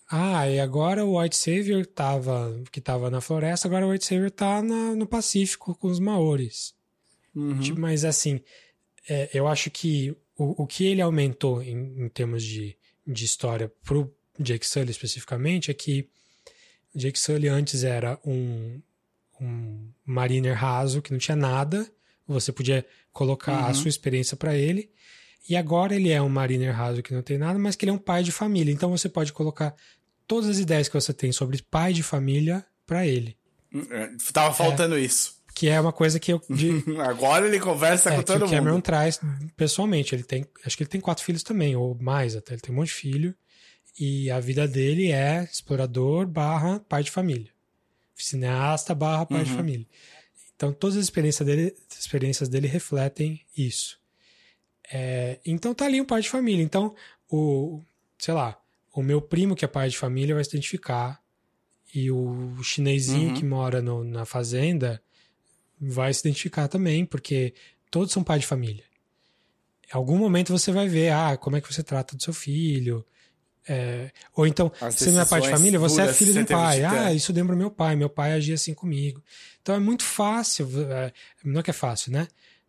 [0.10, 4.30] Ah, e agora o White Savior tava, que estava na floresta, agora o White Savior
[4.32, 6.74] tá na- no Pacífico com os Maoris.
[7.36, 7.60] Uhum.
[7.60, 8.40] Tipo, Mas assim,
[9.10, 13.72] é, eu acho que o, o que ele aumentou em, em termos de, de história
[13.84, 16.06] pro Jake Sully especificamente é que o
[16.96, 18.80] Jake Sully antes era um,
[19.42, 21.88] um mariner raso que não tinha nada,
[22.28, 23.74] você podia colocar a Uhum.
[23.74, 24.90] sua experiência para ele.
[25.50, 27.94] E agora ele é um mariner raso que não tem nada, mas que ele é
[27.94, 28.72] um pai de família.
[28.72, 29.76] Então você pode colocar
[30.26, 33.36] todas as ideias que você tem sobre pai de família para ele.
[34.32, 35.42] Tava faltando isso.
[35.56, 38.76] Que é uma coisa que eu, de, Agora ele conversa é, com todo o Cameron
[38.76, 38.84] mundo.
[38.84, 39.20] traz
[39.58, 40.16] pessoalmente.
[40.16, 42.54] Ele tem, acho que ele tem quatro filhos também, ou mais até.
[42.54, 43.36] Ele tem um monte de filho.
[44.00, 47.52] E a vida dele é explorador barra pai de família.
[48.16, 49.56] Cineasta barra pai de Uhum.
[49.58, 49.88] família.
[50.56, 54.00] Então todas as experiências dele, as experiências dele refletem isso.
[54.92, 56.64] É, então tá ali um pai de família.
[56.64, 56.96] Então,
[57.30, 57.82] o,
[58.18, 58.60] sei lá,
[58.94, 61.22] o meu primo que é pai de família vai se identificar.
[61.94, 63.34] E o chinesinho Uhum.
[63.36, 65.02] que mora no- na fazenda
[65.80, 67.54] vai se identificar também, porque
[67.92, 68.84] todos são pai de família.
[69.92, 73.06] Em algum momento você vai ver, ah, como é que você trata do seu filho.
[73.68, 76.46] É, ou então, As você não é pai de família, você é filho de um
[76.46, 76.84] pai.
[76.84, 79.24] Ah, isso lembra meu pai, meu pai agia assim comigo.
[79.62, 82.28] Então é muito fácil, é, não é que é fácil, né?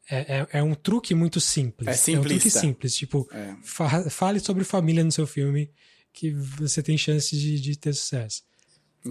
[0.09, 1.89] É, é, é um truque muito simples.
[1.89, 2.61] É um truque simplista.
[2.61, 3.55] simples, tipo, É.
[3.65, 5.71] fa- fale sobre família no seu filme
[6.13, 8.43] que você tem chance de, de ter sucesso.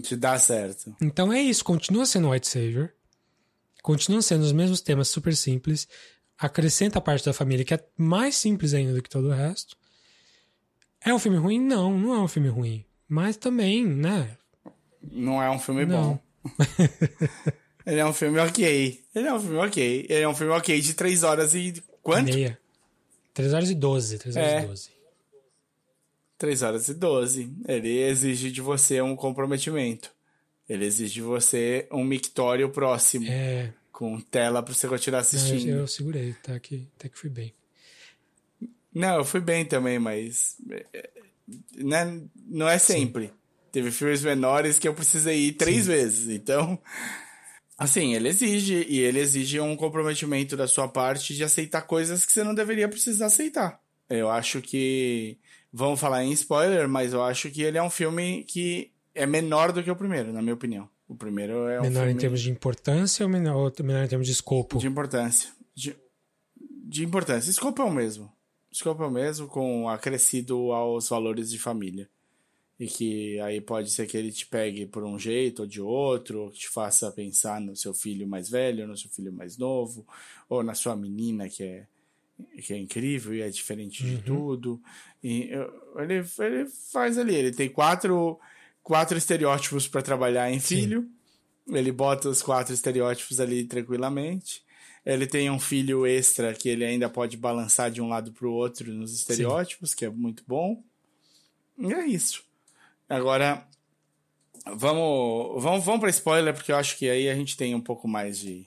[0.01, 0.95] Te dá certo.
[1.01, 2.91] Então é isso, continua sendo White Savior,
[3.81, 5.87] continua sendo os mesmos temas super simples,
[6.37, 9.75] acrescenta a parte da família que é mais simples ainda do que todo o resto.
[11.05, 11.59] É um filme ruim?
[11.59, 12.85] Não, não é um filme ruim.
[13.07, 14.37] Mas também, né?
[15.01, 16.13] Não é um filme Não.
[16.13, 16.19] bom.
[17.85, 19.03] Ele é um filme ok.
[19.13, 20.05] Ele é um filme ok.
[20.09, 21.73] Ele é um filme ok de 3 horas e.
[22.01, 22.33] Quanto?
[22.33, 22.57] Meia.
[23.33, 24.63] 3 horas e 12, 3 horas É.
[24.63, 24.89] e 12.
[26.37, 27.53] 3 horas e 12.
[27.67, 30.11] Ele exige de você um comprometimento.
[30.67, 33.25] Ele exige de você um mictório próximo.
[33.29, 35.69] É, Com tela pra você continuar não, assistindo.
[35.69, 37.53] eu, eu segurei, tá que, até que fui bem.
[38.93, 40.55] Não, eu fui bem também, mas.
[40.93, 41.09] é,
[41.75, 43.27] né, não é sempre.
[43.27, 43.33] Sim.
[43.71, 45.91] Teve filmes menores que eu precisei ir três Sim.
[45.91, 46.29] vezes.
[46.29, 46.79] Então,
[47.77, 52.31] assim, ele exige, e ele exige um comprometimento da sua parte de aceitar coisas que
[52.31, 53.79] você não deveria precisar aceitar.
[54.09, 55.37] Eu acho que.
[55.75, 59.71] Vamos falar em spoiler, mas eu acho que ele é um filme que é menor
[59.71, 60.87] do que o primeiro, na minha opinião.
[61.07, 62.13] O primeiro é um Menor filme...
[62.13, 64.77] em termos de importância ou menor, menor em termos de escopo?
[64.77, 65.49] De importância.
[65.75, 65.95] De,
[66.85, 67.49] de importância.
[67.49, 68.31] Escopo é o mesmo.
[68.85, 72.09] O mesmo, com acrescido aos valores de família
[72.79, 76.41] e que aí pode ser que ele te pegue por um jeito ou de outro,
[76.41, 80.05] ou que te faça pensar no seu filho mais velho, no seu filho mais novo,
[80.49, 81.87] ou na sua menina que é,
[82.61, 84.21] que é incrível e é diferente de uhum.
[84.21, 84.81] tudo.
[85.23, 85.49] E
[85.95, 88.39] ele, ele faz ali, ele tem quatro,
[88.81, 90.75] quatro estereótipos para trabalhar em Sim.
[90.75, 91.09] filho,
[91.67, 94.63] ele bota os quatro estereótipos ali tranquilamente.
[95.05, 98.53] Ele tem um filho extra que ele ainda pode balançar de um lado para o
[98.53, 99.95] outro nos estereótipos, Sim.
[99.97, 100.81] que é muito bom.
[101.77, 102.43] E é isso.
[103.09, 103.67] Agora,
[104.65, 108.07] vamos, vamos, vamos para spoiler, porque eu acho que aí a gente tem um pouco
[108.07, 108.65] mais de,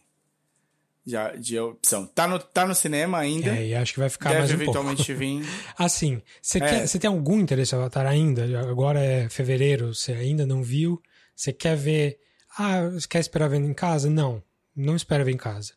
[1.04, 2.06] de, de opção.
[2.06, 3.56] Tá no, tá no cinema ainda.
[3.56, 5.18] É, e acho que vai ficar Deve mais um eventualmente pouco.
[5.18, 5.42] vir.
[5.78, 6.86] assim, você É.
[6.86, 8.60] tem algum interesse em Avatar ainda?
[8.68, 11.02] Agora é fevereiro, você ainda não viu?
[11.34, 12.18] Você quer ver...
[12.58, 14.08] Ah, você quer esperar ver em casa?
[14.10, 14.42] Não,
[14.74, 15.74] não espera ver em casa.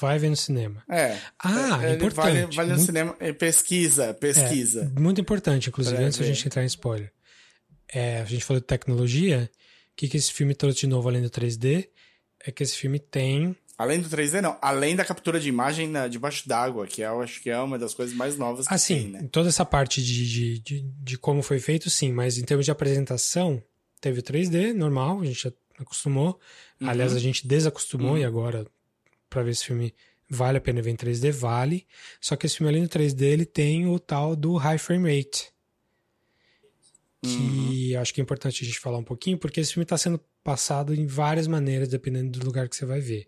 [0.00, 0.82] Vai ver no cinema.
[0.88, 1.18] É.
[1.38, 2.14] Ah, é, ele importante.
[2.16, 3.16] Vale, vale no Muito- cinema.
[3.20, 4.92] é, Pesquisa, pesquisa.
[4.96, 6.34] É, muito importante, inclusive, Pra antes da ver.
[6.34, 7.12] gente entrar em spoiler.
[7.92, 9.50] É, a gente falou de tecnologia.
[9.92, 11.88] O que, que esse filme trouxe de novo além do 3D?
[12.44, 13.54] É que esse filme tem.
[13.78, 14.56] Além do 3D, não.
[14.60, 17.94] Além da captura de imagem na, debaixo d'água, que eu acho que é uma das
[17.94, 19.28] coisas mais novas que Assim, tem, né?
[19.30, 22.70] toda essa parte de, de, de, de como foi feito, sim, mas em termos de
[22.72, 23.62] apresentação,
[24.00, 26.38] teve o 3D normal, a gente já acostumou.
[26.80, 26.88] Uhum.
[26.88, 28.18] Aliás, a gente desacostumou Uhum.
[28.18, 28.66] e agora,
[29.34, 29.94] pra ver esse filme
[30.30, 31.86] vale a pena ver em 3D, vale.
[32.20, 35.52] Só que esse filme, além do 3D, ele tem o tal do high frame rate.
[37.24, 37.30] Uhum.
[37.70, 39.96] que eu acho que é importante a gente falar um pouquinho, porque esse filme está
[39.96, 43.26] sendo passado em várias maneiras, dependendo do lugar que você vai ver.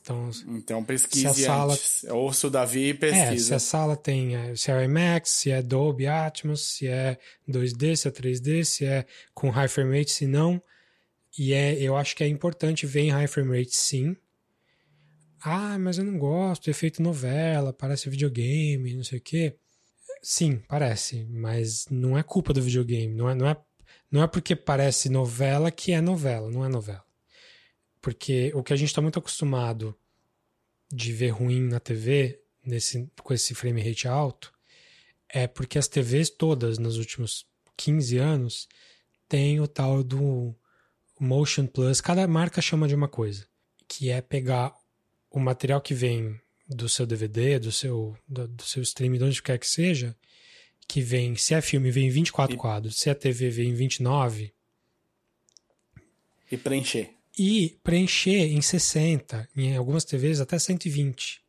[0.00, 2.04] Então, Então pesquise Se a sala- antes.
[2.04, 3.56] Ouça o Davi e é, se pesquisa.
[3.56, 8.06] a sala tem é, se é IMAX, se é Dolby Atmos, se é 2D, se
[8.06, 10.62] é 3D, se é com high frame rate, se não.
[11.36, 14.14] E é, eu acho que é importante ver em high frame rate, sim.
[15.46, 19.58] Ah, mas eu não gosto, efeito novela, parece videogame, não sei o quê.
[20.22, 23.14] Sim, parece, mas não é culpa do videogame.
[23.14, 23.56] Não é, não é,
[24.10, 27.04] não é porque parece novela que é novela, não é novela.
[28.00, 29.94] Porque o que a gente está muito acostumado
[30.90, 34.50] de ver ruim na TV, nesse, com esse frame rate alto,
[35.28, 38.66] é porque as TVs todas nos últimos 15 anos
[39.28, 40.54] têm o tal do
[41.20, 42.00] Motion Plus.
[42.00, 43.46] Cada marca chama de uma coisa,
[43.86, 44.74] que é pegar
[45.38, 49.42] o material que vem do seu DVD, do seu, do, do seu stream, de onde
[49.42, 50.16] quer que seja,
[50.86, 53.74] que vem, se é filme, vem em 24 E- quadros, se é TV, vem em
[53.74, 54.52] 29,
[56.50, 57.10] E preencher.
[57.38, 61.42] e preencher em 60, em algumas TVs até 120.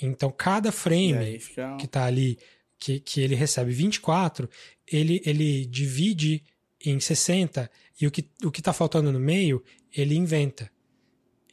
[0.00, 1.76] Então, cada frame fica.
[1.76, 2.38] que está ali,
[2.78, 4.48] que, que ele recebe 24,
[4.86, 6.44] ele, ele divide
[6.84, 7.68] em 60
[8.00, 10.70] e o que o está faltando no meio, ele inventa.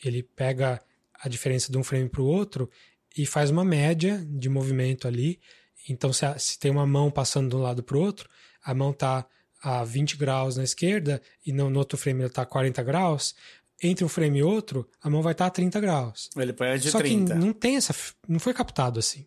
[0.03, 0.79] Ele pega
[1.25, 2.69] a diferença de um frame para o outro
[3.17, 5.39] e faz uma média de movimento ali.
[5.89, 8.29] Então, se, a- se tem uma mão passando de um lado para o outro,
[8.63, 9.25] a mão está
[9.61, 13.35] a 20 graus na esquerda e no, no outro frame ela está a 40 graus,
[13.81, 16.29] entre um frame e outro, a mão vai estar a 30 graus.
[16.85, 17.33] Ele Só 30.
[17.33, 17.93] que não tem essa.
[18.27, 19.25] Não foi captado assim.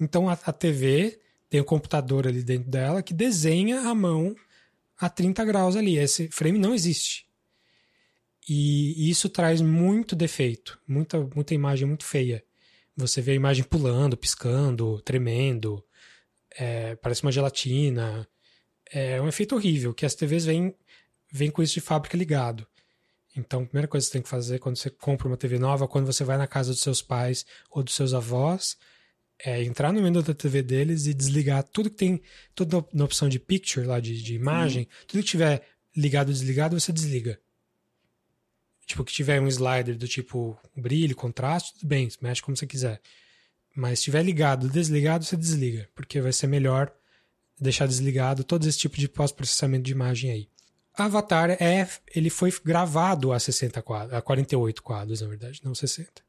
[0.00, 1.18] Então a, a TV
[1.50, 4.34] tem o computador ali dentro dela que desenha a mão
[4.98, 5.98] a 30 graus ali.
[5.98, 7.23] Esse frame não existe.
[8.48, 12.44] E isso traz muito defeito, muita, muita imagem muito feia.
[12.96, 15.84] Você vê a imagem pulando, piscando, tremendo,
[16.56, 18.28] é, parece uma gelatina.
[18.92, 20.74] É um efeito horrível, que as TVs vêm,
[21.32, 22.66] vêm com isso de fábrica ligado.
[23.36, 25.88] Então, a primeira coisa que você tem que fazer quando você compra uma TV nova,
[25.88, 28.76] quando você vai na casa dos seus pais ou dos seus avós,
[29.42, 32.22] é entrar no menu da TV deles e desligar tudo que tem,
[32.54, 36.78] tudo na opção de picture lá, de, de imagem, tudo que tiver ligado ou desligado,
[36.78, 37.40] você desliga.
[38.86, 43.00] Tipo, que tiver um slider do tipo brilho, contraste, tudo bem, mexe como você quiser.
[43.74, 46.92] Mas se tiver ligado desligado, você desliga, porque vai ser melhor
[47.60, 50.48] deixar desligado todo esse tipo de pós-processamento de imagem aí.
[50.96, 56.22] Avatar é, ele foi gravado a 60 quadros, a 48 quadros, na verdade, não 60.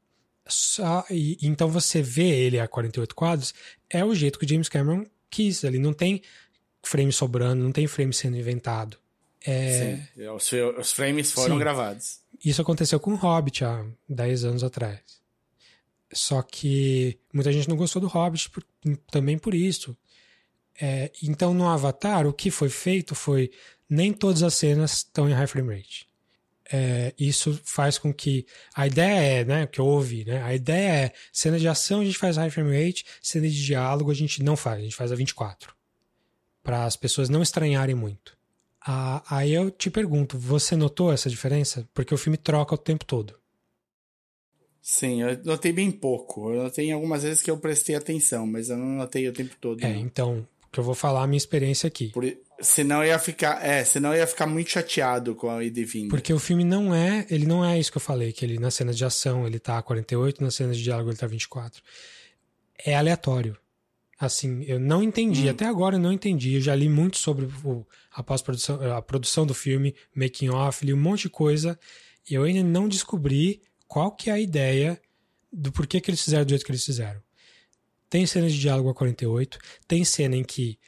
[0.48, 3.54] Só, e, então você vê ele a 48 quadros,
[3.88, 5.64] é o jeito que o James Cameron quis.
[5.64, 6.22] Ali não tem
[6.82, 8.96] frame sobrando, não tem frame sendo inventado.
[9.46, 10.28] É, Sim.
[10.28, 11.60] Os, os frames foram Sim.
[11.60, 12.20] gravados.
[12.44, 15.00] isso aconteceu com o Hobbit há 10 anos atrás.
[16.12, 18.64] Só que muita gente não gostou do Hobbit por-
[19.10, 19.96] também por isso.
[20.80, 23.50] É, então, no Avatar, o que foi feito foi
[23.88, 26.06] nem todas as cenas estão em high frame rate.
[26.72, 31.06] É, isso faz com que a ideia é, né, que eu ouvi, né, a ideia
[31.06, 34.42] é cena de ação a gente faz high frame rate, cena de diálogo a gente
[34.42, 35.72] não faz, a gente faz a 24,
[36.64, 38.35] para as pessoas não estranharem muito.
[38.86, 41.88] Ah, aí eu te pergunto, você notou essa diferença?
[41.92, 43.34] Porque o filme troca o tempo todo.
[44.80, 46.52] Sim, eu notei bem pouco.
[46.52, 49.82] Eu notei algumas vezes que eu prestei atenção, mas eu não notei o tempo todo.
[49.82, 50.00] É, não.
[50.00, 52.10] então, que eu vou falar a minha experiência aqui.
[52.10, 52.24] Por,
[52.60, 56.10] senão eu ia ficar, é, senão ia ficar muito chateado com a ida e vinda.
[56.10, 58.74] Porque o filme não é, ele não é isso que eu falei, que ele nas
[58.74, 61.82] cenas de ação ele tá 48, nas cenas de diálogo ele tá 24.
[62.84, 63.56] É aleatório.
[64.18, 65.50] Assim, eu não entendi, Hum.
[65.50, 66.54] até agora eu não entendi.
[66.54, 70.94] Eu já li muito sobre o, a pós-produção, a produção do filme, making off, li
[70.94, 71.78] um monte de coisa,
[72.28, 75.00] e eu ainda não descobri qual que é a ideia
[75.52, 77.20] do porquê que eles fizeram do jeito que eles fizeram.
[78.08, 80.78] Tem cenas de diálogo a 48, tem cena em que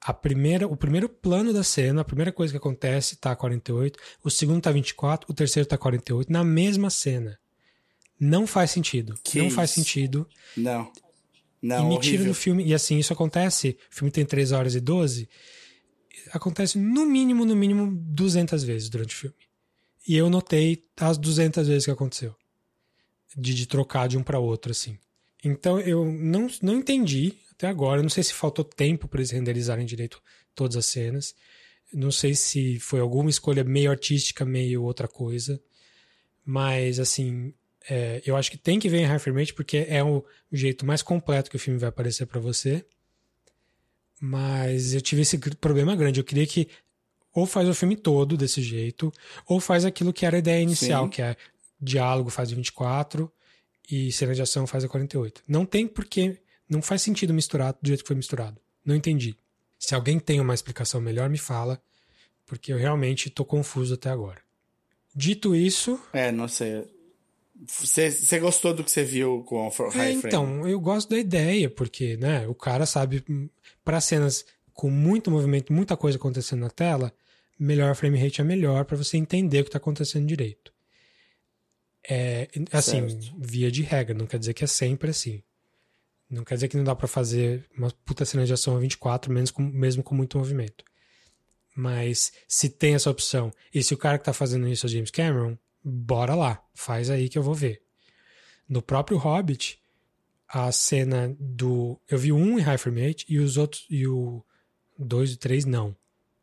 [0.00, 4.30] a primeira, o primeiro plano da cena, a primeira coisa que acontece tá 48, o
[4.30, 7.38] segundo tá 24, o terceiro tá 48, na mesma cena.
[8.18, 9.14] Não faz sentido.
[9.22, 9.80] Que não faz isso?
[9.80, 10.26] sentido.
[10.56, 10.90] Não.
[11.62, 12.64] E Não, me tira do filme.
[12.64, 13.76] E assim, isso acontece.
[13.90, 15.28] O filme tem 3 horas e 12.
[16.32, 19.36] Acontece no mínimo, no mínimo, 200 vezes durante o filme.
[20.06, 22.34] E eu notei as 200 vezes que aconteceu.
[23.36, 24.98] De, de trocar de um para outro, assim.
[25.44, 27.98] Então eu não, não entendi até agora.
[27.98, 30.22] Eu não sei se faltou tempo para eles renderizarem direito
[30.54, 31.34] todas as cenas.
[31.92, 35.60] Não sei se foi alguma escolha meio artística, meio outra coisa.
[36.44, 37.52] Mas, assim,
[37.88, 40.56] é, eu acho que tem que ver em high frame rate porque é o, o
[40.56, 42.84] jeito mais completo que o filme vai aparecer para você.
[44.20, 46.20] Mas eu tive esse problema grande.
[46.20, 46.68] Eu queria que
[47.32, 49.12] ou faz o filme todo desse jeito,
[49.46, 51.10] ou faz aquilo que era a ideia inicial, Sim.
[51.10, 51.36] que é
[51.80, 53.32] diálogo faz a 24
[53.90, 55.42] e cena de ação faz a 48.
[55.46, 56.38] Não tem porque
[56.68, 58.60] não faz sentido misturar do jeito que foi misturado.
[58.84, 59.36] Não entendi.
[59.78, 61.80] Se alguém tem uma explicação melhor, me fala,
[62.46, 64.40] porque eu realmente tô confuso até agora.
[65.14, 66.84] Dito isso, É, não sei.
[67.66, 70.16] Você, gostou do que você viu com o É, High Frame?
[70.24, 73.22] então, eu gosto da ideia, porque, né, o cara sabe,
[73.84, 77.12] para cenas com muito movimento, muita coisa acontecendo na tela,
[77.58, 80.72] melhor frame rate é melhor para você entender o que está acontecendo direito.
[82.08, 83.34] É, assim, Certo.
[83.38, 85.42] via de regra, não quer dizer que é sempre assim.
[86.30, 89.30] Não quer dizer que não dá para fazer uma puta cena de ação a 24,
[89.32, 90.82] menos com, mesmo com muito movimento.
[91.76, 94.90] Mas se tem essa opção, e se o cara que tá fazendo isso é o
[94.90, 97.82] James Cameron, bora lá, faz aí que eu vou ver.
[98.68, 99.80] No próprio Hobbit,
[100.48, 101.98] a cena do.
[102.08, 103.86] Eu vi um em High Frame Rate e os outros.
[103.90, 104.44] E o
[104.98, 105.96] 2 e o 3 não.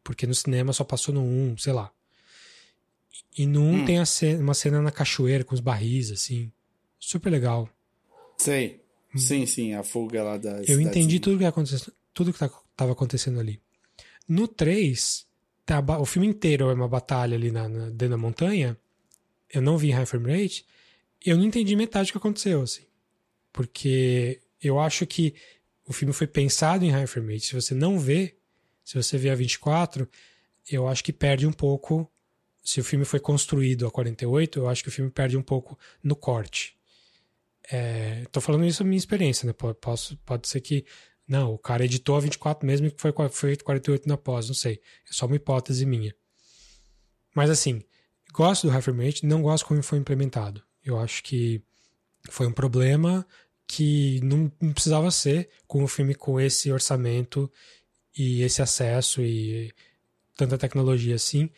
[0.04, 1.92] Porque no cinema só passou no 1, um, sei lá.
[3.38, 3.86] E no 1 um Hum.
[3.86, 6.52] tem a cena- uma cena na cachoeira com os barris, assim.
[7.00, 7.70] Super legal.
[8.38, 8.82] Sei.
[9.16, 10.64] Sim, sim, a fuga lá da Hum.
[10.68, 13.62] Eu entendi tudo que aconteceu, tudo que tá- tava acontecendo ali.
[14.28, 15.26] No 3,
[15.66, 18.78] tá, o filme inteiro é uma batalha ali na, na- dentro da montanha.
[19.54, 20.66] Eu não vi high frame rate.
[21.26, 22.84] Eu não entendi metade do que aconteceu, assim.
[23.52, 25.34] Porque eu acho que
[25.86, 27.48] o filme foi pensado em high frame rate.
[27.48, 28.36] Se você não vê,
[28.84, 30.08] se você vê a 24,
[30.70, 32.12] eu acho que perde um pouco.
[32.64, 35.78] Se o filme foi construído a 48, eu acho que o filme perde um pouco
[36.04, 36.78] no corte.
[37.72, 39.54] É, tô falando isso da minha experiência, né?
[39.54, 40.86] Posso, pode ser que.
[41.28, 44.82] Não, o cara editou a 24 mesmo qua- foi feito 48 na pós, não sei.
[45.10, 46.16] É só uma hipótese minha.
[47.36, 47.84] Mas assim,
[48.34, 50.64] gosto do Rate, não gosto como foi implementado.
[50.84, 51.62] Eu acho que
[52.30, 53.26] foi um problema
[53.68, 57.52] que não, não precisava ser com um filme com esse orçamento
[58.18, 59.74] e esse acesso e
[60.36, 61.50] tanta tecnologia assim.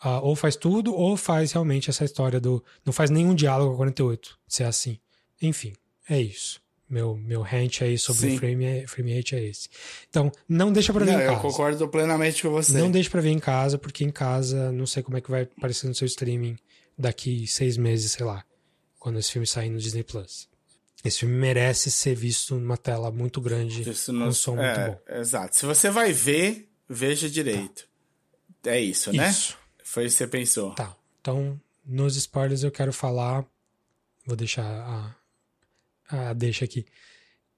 [0.00, 2.64] Ah, ou faz tudo, ou faz realmente essa história do.
[2.84, 4.98] Não faz nenhum diálogo com 48, se é assim.
[5.42, 5.74] Enfim,
[6.08, 6.59] é isso.
[6.90, 8.34] Meu, meu rant aí sobre Sim.
[8.34, 9.68] o frame, é- frame rate é esse.
[10.08, 11.42] Então, não deixa pra ver Não, em eu casa.
[11.42, 12.76] concordo plenamente com você.
[12.76, 15.42] Não deixa pra ver em casa, porque em casa não sei como é que vai
[15.42, 16.56] aparecer no seu streaming
[16.98, 18.44] daqui seis meses, sei lá,
[18.98, 20.48] quando esse filme sair no Disney Plus.
[21.04, 24.98] Esse filme merece ser visto numa tela muito grande, não- um som muito é, bom.
[25.16, 25.54] Exato.
[25.56, 27.88] Se você vai ver, veja direito.
[28.66, 29.30] É isso, né?
[29.30, 29.56] Isso.
[29.84, 30.72] Foi o que você pensou.
[30.74, 30.94] Tá.
[31.20, 33.46] Então, nos spoilers eu quero falar.
[34.26, 35.16] Vou deixar a,
[36.10, 36.84] a deixa aqui.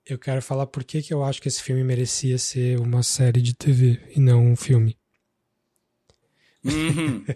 [0.05, 3.41] Eu quero falar por que, que eu acho que esse filme merecia ser uma série
[3.41, 4.99] de TV e não um filme.
[6.65, 7.25] Uhum.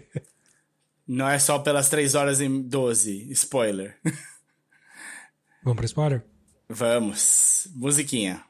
[1.07, 3.31] Não é só pelas 3 horas e 12.
[3.31, 3.97] Spoiler.
[5.63, 6.23] Vamos para spoiler?
[6.67, 7.69] Vamos.
[7.73, 8.43] Musiquinha.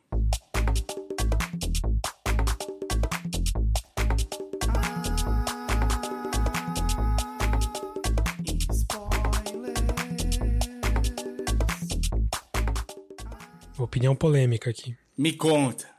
[13.97, 14.95] Opinião polêmica aqui.
[15.17, 15.89] Me conta.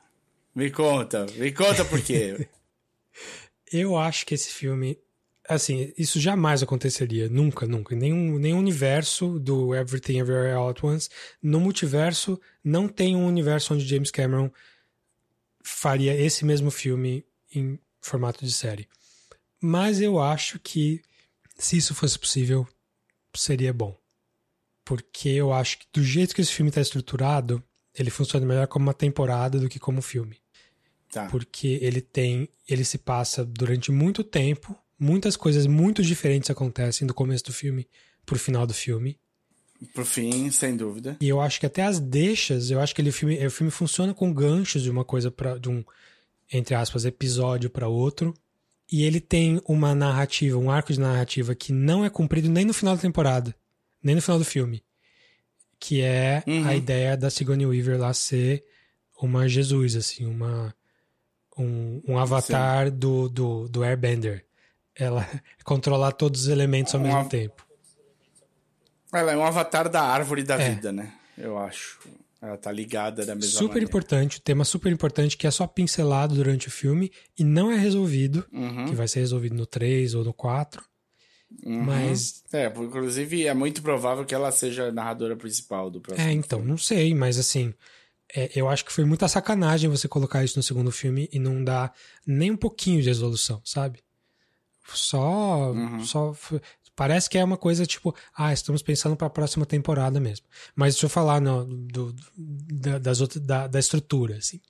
[0.54, 2.48] Me conta, me conta por quê.
[3.72, 4.96] Eu acho que esse filme.
[5.48, 7.28] Assim, isso jamais aconteceria.
[7.28, 7.96] Nunca, nunca.
[7.96, 11.08] Em nenhum, nenhum universo do Everything Everywhere All at Once.
[11.42, 14.48] No multiverso, não tem um universo onde James Cameron
[15.64, 18.86] faria esse mesmo filme em formato de série.
[19.60, 21.02] Mas eu acho que,
[21.58, 22.64] se isso fosse possível,
[23.34, 23.98] seria bom.
[24.84, 27.60] Porque eu acho que, do jeito que esse filme está estruturado,
[28.02, 30.36] ele funciona melhor como uma temporada do que como filme.
[31.10, 31.26] Tá.
[31.26, 32.48] Porque ele tem.
[32.68, 34.76] Ele se passa durante muito tempo.
[34.98, 37.88] Muitas coisas muito diferentes acontecem do começo do filme
[38.26, 39.18] pro final do filme.
[39.94, 41.16] Pro fim, sem dúvida.
[41.20, 43.70] E eu acho que até as deixas, eu acho que ele, o, filme, o filme
[43.70, 45.84] funciona com ganchos de uma coisa para de um
[46.52, 48.34] entre aspas episódio para outro.
[48.90, 52.72] E ele tem uma narrativa, um arco de narrativa que não é cumprido nem no
[52.72, 53.54] final da temporada,
[54.02, 54.82] nem no final do filme.
[55.80, 56.66] Que é Uhum.
[56.66, 58.64] a ideia da Sigourney Weaver lá ser
[59.20, 60.74] uma Jesus, assim, uma
[61.56, 64.44] um, um avatar do, do, do Airbender.
[64.94, 65.26] Ela
[65.64, 67.66] controlar todos os elementos ao Um mesmo av- tempo.
[69.12, 70.70] Ela é um avatar da árvore da É.
[70.70, 71.12] vida, né?
[71.36, 71.98] Eu acho.
[72.40, 73.84] Ela tá ligada da mesma super maneira.
[73.88, 78.46] importante, tema super importante que é só pincelado durante o filme e não é resolvido,
[78.52, 80.84] Uhum, que vai ser resolvido no 3 ou no 4,
[81.64, 81.82] uhum.
[81.84, 86.32] mas É, inclusive é muito provável que ela seja a narradora principal do próximo é,
[86.32, 86.70] então, filme.
[86.70, 87.72] não sei, mas assim,
[88.34, 91.62] é, eu acho que foi muita sacanagem você colocar isso no segundo filme e não
[91.64, 91.92] dar
[92.26, 94.00] nem um pouquinho de resolução, sabe?
[94.94, 96.02] Só, Uhum.
[96.04, 96.34] só
[96.96, 100.46] parece que é uma coisa tipo, ah, estamos pensando para a próxima temporada mesmo.
[100.74, 104.60] Mas deixa eu falar no, do, da, das outras, da, da estrutura, assim.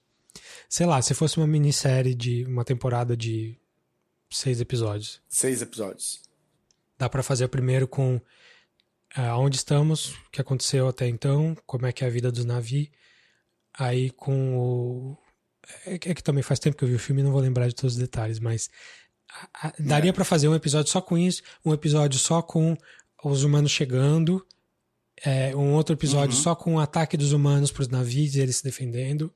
[0.69, 3.57] Sei lá, se fosse uma minissérie de uma temporada de
[4.31, 6.21] seis episódios, Seis episódios.
[6.99, 8.21] Dá para fazer o primeiro com
[9.15, 12.45] ah, onde estamos, o que aconteceu até então, como é que é a vida dos
[12.45, 12.89] navios,
[13.79, 15.17] aí com o
[15.87, 17.41] é que é que também faz tempo que eu vi o filme e não vou
[17.41, 18.69] lembrar de todos os detalhes, mas
[19.79, 22.77] daria pra fazer um episódio só com isso, um episódio só com
[23.25, 24.45] os humanos chegando,
[25.25, 26.43] é, um outro episódio Uhum.
[26.43, 29.33] só com o ataque dos humanos pros navios e eles se defendendo.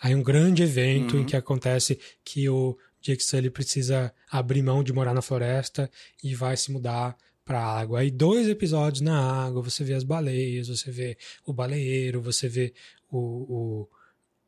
[0.00, 1.22] Aí um grande evento Uhum.
[1.22, 5.90] em que acontece que o Jake Sully precisa abrir mão de morar na floresta
[6.22, 8.00] e vai se mudar pra água.
[8.00, 12.74] Aí dois episódios na água, você vê as baleias, você vê o baleeiro, você vê
[13.10, 13.88] o, o,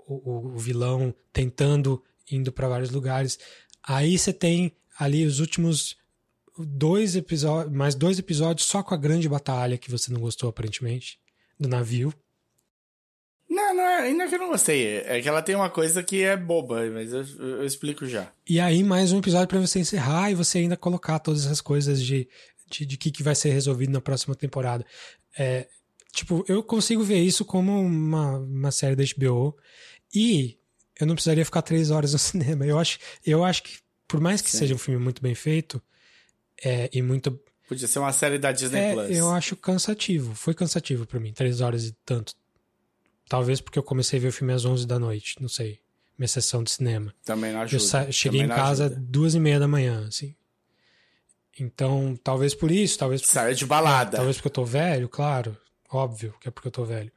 [0.06, 3.38] o, o vilão tentando indo pra vários lugares.
[3.82, 5.96] Aí você tem ali os últimos
[6.58, 11.18] dois episódios, mais dois episódios só com a grande batalha que você não gostou aparentemente
[11.58, 12.12] do navio.
[13.60, 14.98] Não, não, é- ainda que eu não gostei.
[14.98, 18.30] É que ela tem uma coisa que é boba, mas eu, eu explico já.
[18.48, 22.02] E aí mais um episódio pra você encerrar e você ainda colocar todas essas coisas
[22.02, 22.28] de
[22.70, 24.86] de, de que, que vai ser resolvido na próxima temporada.
[25.36, 25.66] É,
[26.12, 29.56] tipo, eu consigo ver isso como uma, uma série da HBO
[30.14, 30.56] e
[31.00, 32.64] eu não precisaria ficar três horas no cinema.
[32.64, 34.58] Eu acho, eu acho que por mais que Sim.
[34.58, 35.82] seja um filme muito bem feito
[36.64, 39.16] é, e muito Podia ser uma série da Disney É, Plus.
[39.16, 40.34] eu acho cansativo.
[40.34, 42.34] Foi cansativo pra mim, três horas e tanto.
[43.30, 45.78] Talvez porque eu comecei a ver o filme às 11 da noite, não sei.
[46.18, 47.14] Minha sessão de cinema.
[47.24, 47.82] Também não Eu ajuda.
[47.84, 49.00] sa- cheguei Também em casa ajuda.
[49.06, 50.34] duas e meia da manhã, assim.
[51.58, 54.16] Então, talvez por isso, talvez porque, Saiu de balada.
[54.16, 55.56] talvez porque eu tô velho, claro.
[55.92, 57.12] Óbvio que é porque eu tô velho.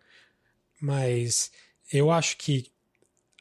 [0.82, 1.52] Mas
[1.92, 2.72] eu acho que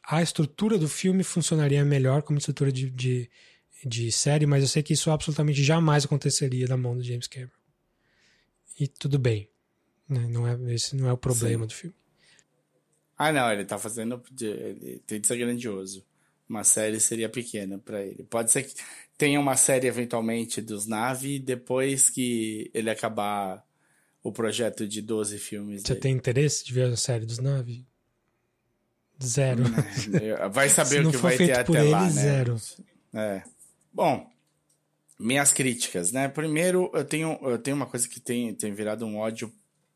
[0.05, 3.29] a estrutura do filme funcionaria melhor como estrutura de, de,
[3.85, 7.51] de série, mas eu sei que isso absolutamente jamais aconteceria na mão do James Cameron.
[8.79, 9.47] E tudo bem.
[10.09, 10.27] né?
[10.27, 11.67] Não é, esse não é o problema Sim.
[11.67, 11.95] do filme.
[13.23, 14.21] Ah, não, ele tá fazendo.
[14.41, 16.05] Ele tem de ser grandioso.
[16.47, 18.23] Uma série seria pequena pra ele.
[18.23, 18.75] Pode ser que
[19.17, 23.65] tenha uma série eventualmente dos Nave depois que ele acabar
[24.21, 25.83] o projeto de 12 filmes.
[25.83, 25.99] Você dele.
[26.01, 27.85] tem interesse de ver a série dos Nave?
[29.23, 29.63] Zero.
[30.51, 32.09] Vai saber o que vai ter até lá, né?
[32.09, 32.57] zero.
[33.13, 33.41] É.
[33.93, 34.29] Bom,
[35.17, 36.27] minhas críticas, né?
[36.27, 39.49] Primeiro, eu tenho, eu tenho uma coisa que tem, tem virado um ódio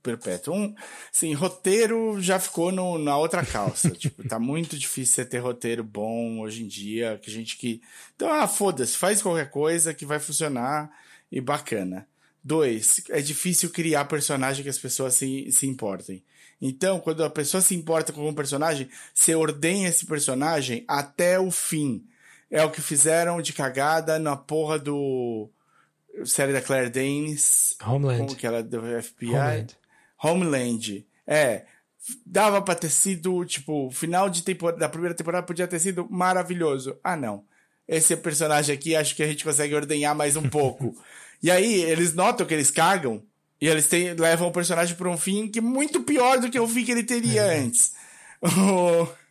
[0.08, 0.55] perpétuo.
[0.55, 0.76] Um,
[1.14, 3.89] assim, roteiro já ficou no, na outra calça.
[3.91, 7.82] tipo, tá muito difícil você ter roteiro bom hoje em dia, que gente que...
[8.16, 10.89] Então, ah, foda-se, faz qualquer coisa que vai funcionar
[11.32, 12.08] e bacana.
[12.43, 16.24] Dois, é difícil criar personagem que as pessoas se, se importem.
[16.62, 21.51] Então, quando a pessoa se importa com um personagem, você ordenha esse personagem até o
[21.51, 22.05] fim.
[22.49, 25.49] É o que fizeram de cagada na porra do
[26.26, 28.20] série da Claire Danes, Homeland.
[28.20, 29.30] como que ela do FBI?
[29.30, 29.78] Homeland.
[30.22, 31.05] Homeland.
[31.26, 31.65] É,
[32.26, 36.97] dava pra ter sido, tipo, final de temporada, da primeira temporada podia ter sido maravilhoso.
[37.03, 37.43] Ah, não.
[37.88, 40.95] Esse personagem aqui, acho que a gente consegue ordenhar mais um pouco.
[41.41, 43.24] e aí, eles notam que eles cagam
[43.61, 46.59] e eles têm- levam o personagem pra um fim que é muito pior do que
[46.59, 47.59] o fim que ele teria É.
[47.59, 47.93] antes.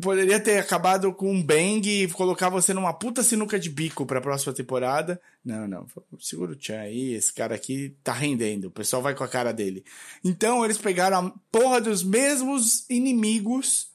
[0.00, 4.22] Poderia ter acabado com um bang e colocar você numa puta sinuca de bico pra
[4.22, 5.20] próxima temporada.
[5.44, 5.86] Não, não.
[6.18, 8.68] Segura o Chan aí, esse cara aqui tá rendendo.
[8.68, 9.84] O pessoal vai com a cara dele.
[10.24, 13.88] Então eles pegaram a porra dos mesmos inimigos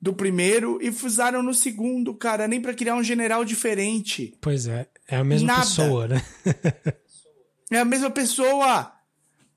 [0.00, 2.46] do primeiro e usaram no segundo, cara.
[2.46, 4.36] Nem pra criar um general diferente.
[4.40, 5.60] Pois é, é a mesma Nada.
[5.62, 6.22] pessoa, né?
[7.72, 8.92] É a mesma pessoa.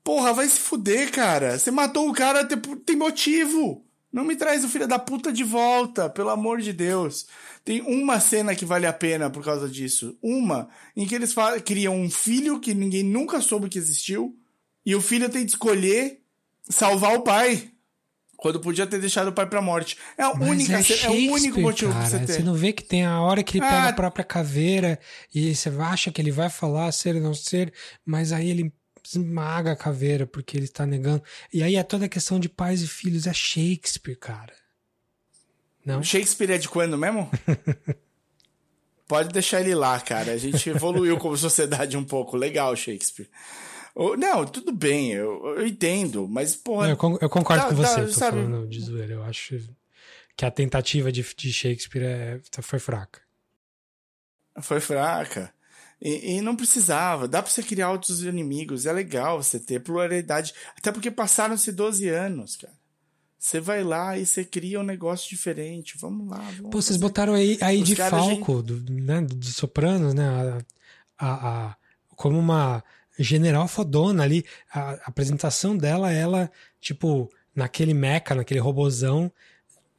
[0.02, 1.56] Porra, vai se fuder, cara.
[1.56, 3.85] Você matou o cara, tem motivo.
[4.16, 7.26] Não me traz o filho da puta de volta, pelo amor de Deus.
[7.62, 10.16] Tem uma cena que vale a pena por causa disso.
[10.22, 11.34] Uma, em que eles
[11.66, 14.34] criam um filho que ninguém nunca soube que existiu.
[14.86, 16.22] E o filho tem de escolher
[16.66, 17.70] salvar o pai.
[18.38, 19.98] Quando podia ter deixado o pai pra morte.
[20.16, 22.26] É a Mas única é, é o único motivo pra você cara.
[22.26, 22.32] ter.
[22.34, 23.88] Você não vê que tem a hora que ele pega Ah.
[23.88, 24.98] a própria caveira
[25.34, 27.72] e você acha que ele vai falar ser ou não ser,
[28.04, 28.72] mas aí ele
[29.08, 31.22] esmaga a caveira porque ele tá negando.
[31.52, 33.26] E aí é toda a questão de pais e filhos.
[33.26, 34.52] É Shakespeare, cara.
[35.84, 36.02] Não?
[36.02, 37.30] Shakespeare é de quando mesmo?
[39.08, 40.32] Pode deixar ele lá, cara.
[40.32, 42.36] A gente evoluiu como sociedade um pouco.
[42.36, 43.28] Legal, Shakespeare.
[44.18, 46.90] Não, tudo bem, eu, eu entendo, mas, porra.
[46.90, 48.42] Eu concordo Tá- com você, tá, tô sabe?
[48.42, 49.14] falando de zoeira.
[49.14, 49.58] Eu acho
[50.36, 53.20] que a tentativa de, de Shakespeare é- foi fraca.
[54.60, 55.50] Foi fraca.
[56.00, 57.26] E, e não precisava.
[57.26, 58.86] Dá pra você criar outros inimigos.
[58.86, 60.52] É legal você ter pluralidade.
[60.76, 62.74] Até porque passaram-se 12 anos, cara.
[63.38, 65.96] Você vai lá e você cria um negócio diferente.
[65.98, 66.38] Vamos lá.
[66.56, 70.26] Vamos Pô, vocês botaram aí, aí de Falco, do, né, de Sopranos, né?
[71.18, 71.76] A, a, a-
[72.10, 72.82] como uma
[73.18, 74.44] general fodona ali.
[74.72, 79.30] A, apresentação dela, ela, tipo, naquele mecha, naquele robozão,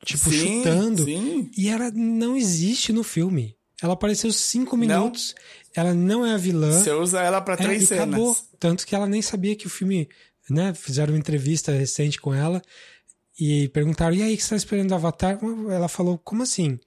[0.03, 1.05] tipo, Sim, chutando.
[1.05, 1.49] Sim.
[1.57, 3.56] E ela não existe no filme.
[3.81, 5.35] Ela apareceu cinco minutos.
[5.75, 6.71] Ela não é a vilã.
[6.71, 8.07] Você usa ela pra É, três e cenas.
[8.07, 8.35] acabou.
[8.59, 10.09] Tanto que ela nem sabia que o filme,
[10.49, 10.73] né?
[10.73, 12.61] Fizeram uma entrevista recente com ela
[13.39, 15.37] e perguntaram: e aí, o que você tá esperando do Avatar?
[15.69, 16.79] Ela falou: como assim?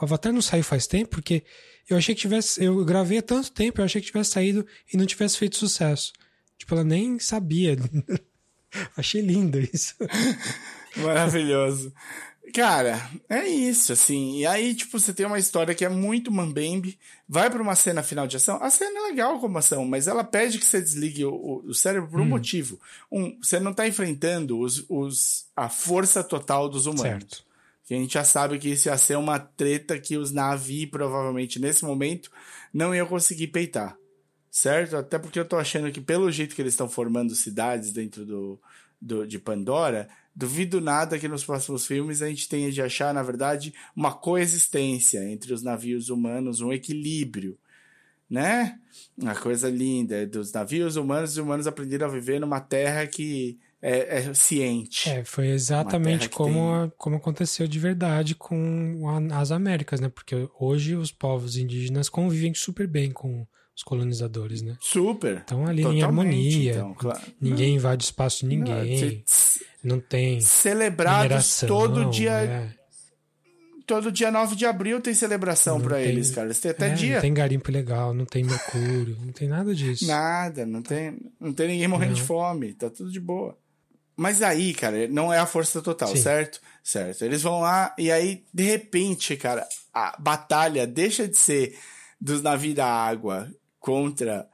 [0.00, 1.10] O Avatar não saiu faz tempo?
[1.10, 1.44] Porque
[1.88, 2.62] eu achei que tivesse.
[2.64, 6.12] Eu gravei há tanto tempo, eu achei que tivesse saído e não tivesse feito sucesso.
[6.58, 7.76] Tipo, ela nem sabia.
[8.96, 9.94] achei lindo isso.
[10.96, 11.92] Maravilhoso.
[12.52, 14.38] Cara, é isso, assim.
[14.38, 18.02] E aí, tipo, você tem uma história que é muito mambembe, vai pra uma cena
[18.02, 18.58] final de ação.
[18.62, 22.10] A cena é legal como ação, mas ela pede que você desligue o, o- cérebro
[22.10, 22.78] por um motivo.
[23.10, 27.02] Um, você não tá enfrentando os, os, a força total dos humanos.
[27.02, 27.44] Certo.
[27.84, 31.58] Que a gente já sabe que isso ia ser uma treta que os Navi, provavelmente,
[31.58, 32.30] nesse momento,
[32.72, 33.96] não iam conseguir peitar.
[34.50, 34.96] Certo?
[34.96, 38.60] Até porque eu tô achando que, pelo jeito que eles estão formando cidades dentro do,
[39.00, 43.22] do, de Pandora, duvido nada que nos próximos filmes a gente tenha de achar, na
[43.22, 47.58] verdade, uma coexistência entre os navios humanos, um equilíbrio.
[48.30, 48.78] Né?
[49.16, 53.06] Uma coisa linda é dos navios humanos e os humanos aprenderam a viver numa terra
[53.06, 55.10] que é, é ciente.
[55.10, 59.02] É, foi exatamente como, tem- como aconteceu de verdade com
[59.32, 60.08] as Américas, né?
[60.08, 63.46] Porque hoje os povos indígenas convivem super bem com
[63.76, 64.76] os colonizadores, né?
[64.80, 65.38] Super.
[65.38, 66.72] Estão ali em Totalmente, harmonia.
[66.72, 67.20] então, claro.
[67.40, 69.22] Ninguém invade o espaço de ninguém.
[69.26, 71.68] C- Não tem Celebrados mineração.
[71.68, 72.74] todo dia, é.
[73.86, 76.46] todo dia 9 de abril tem celebração Não tem- eles, cara.
[76.46, 77.14] Eles têm até É, dia.
[77.16, 80.06] Não tem garimpo legal, não tem mercúrio, não tem nada disso.
[80.06, 82.26] Nada, não tem, não tem ninguém morrendo de Não.
[82.26, 83.56] fome, tá tudo de boa.
[84.16, 86.22] Mas aí, cara, não é a força total, Sim.
[86.22, 86.60] certo?
[86.84, 87.24] Certo.
[87.24, 91.76] Eles vão lá e aí, de repente, cara, a batalha deixa de ser
[92.20, 93.50] dos navios da água
[93.82, 94.48] contra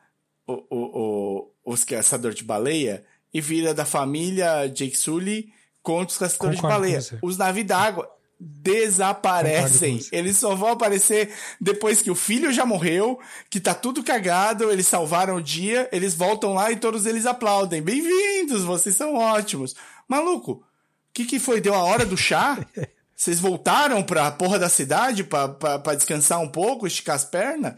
[0.44, 5.52] o, o, o- os caçadores de baleia e vira da família Jake Sully
[5.82, 7.18] contra os caçadores Concordo de baleia.
[7.22, 8.10] Os navios da água
[8.40, 10.00] desaparecem.
[10.12, 13.18] Eles só vão aparecer depois que o filho já morreu,
[13.50, 17.82] que tá tudo cagado, eles salvaram o dia, eles voltam lá e todos eles aplaudem.
[17.82, 19.74] Bem-vindos, vocês são ótimos.
[20.08, 20.62] Maluco, o
[21.12, 21.60] que que foi?
[21.60, 22.64] Deu a hora do chá?
[23.18, 27.74] Vocês voltaram pra porra da cidade pra, pra, pra descansar um pouco, esticar as pernas?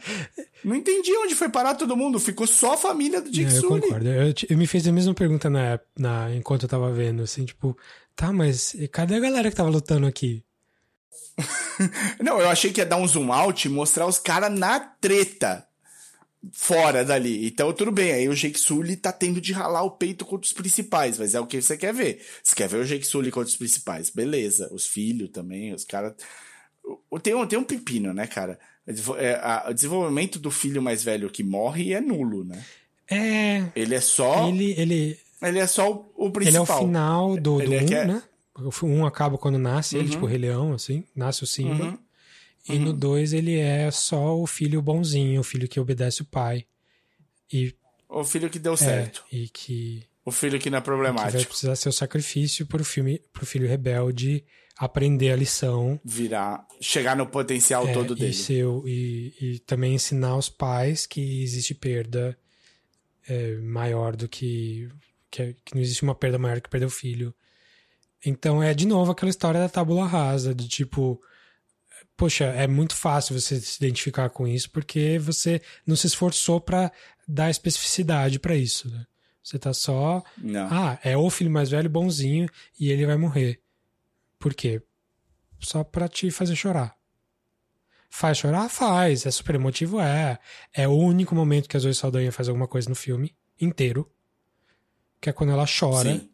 [0.62, 2.20] Não entendi onde foi parar todo mundo.
[2.20, 3.80] Ficou só a família do Jake É, eu Sully.
[3.80, 4.06] concordo.
[4.06, 7.74] Eu, eu me fez a mesma pergunta na, na, enquanto eu tava vendo, assim, tipo,
[8.14, 10.44] tá, mas cadê a galera que tava lutando aqui?
[12.20, 15.66] Não, eu achei que ia dar um zoom out e mostrar os caras na treta.
[16.52, 17.46] Fora dali.
[17.46, 18.12] Então, tudo bem.
[18.12, 21.18] Aí o Jake Sully tá tendo de ralar o peito contra os principais.
[21.18, 22.24] Mas é o que você quer ver.
[22.42, 24.08] Você quer ver o Jake Sully contra os principais.
[24.10, 24.68] Beleza.
[24.72, 26.14] Os filhos também, os caras.
[27.22, 28.58] Tem um, tem um pepino, né, cara?
[29.18, 32.64] É, o desenvolvimento do filho mais velho que morre é nulo, né?
[33.08, 33.64] É.
[33.76, 34.48] Ele é só.
[34.48, 36.78] Ele, Ele, ele, é só o, o ele é o principal.
[36.80, 38.22] final do 1, Ele é um, é- né?
[38.56, 40.10] O um acaba quando nasce, ele, Uhum.
[40.10, 41.84] tipo, o Rei Leão, assim, nasce o Simba.
[41.84, 41.98] Uhum.
[42.74, 46.64] E no 2 ele é só o filho bonzinho, o filho que obedece o pai.
[47.52, 47.74] E
[48.08, 49.24] O filho que deu É, certo.
[49.30, 51.46] e que O filho que não é Que vai problemático.
[51.48, 54.44] precisar ser o sacrifício pro, filme, pro filho rebelde
[54.78, 56.66] aprender a lição Virar.
[56.80, 58.32] Chegar no potencial É, todo e, dele.
[58.32, 62.36] ser o- e, e também ensinar os pais que existe perda
[63.28, 64.88] é, maior do que,
[65.30, 65.54] que.
[65.64, 67.34] que não existe uma perda maior que perder o filho.
[68.24, 71.20] Então é de novo aquela história da tábula rasa, de tipo.
[72.20, 76.92] Poxa, é muito fácil você se identificar com isso porque você não se esforçou pra
[77.26, 79.06] dar especificidade pra isso, né?
[79.42, 80.68] Você tá só Não.
[80.70, 82.46] ah, é o filho mais velho bonzinho
[82.78, 83.62] e ele vai morrer.
[84.38, 84.82] Por quê?
[85.58, 86.94] Só pra te fazer chorar.
[88.10, 88.68] Faz chorar?
[88.68, 89.24] Faz.
[89.24, 89.98] É super emotivo?
[89.98, 90.38] É.
[90.74, 94.12] É o único momento que a Zoe Saldanha faz alguma coisa no filme inteiro.
[95.22, 96.30] Que é quando ela chora Sim.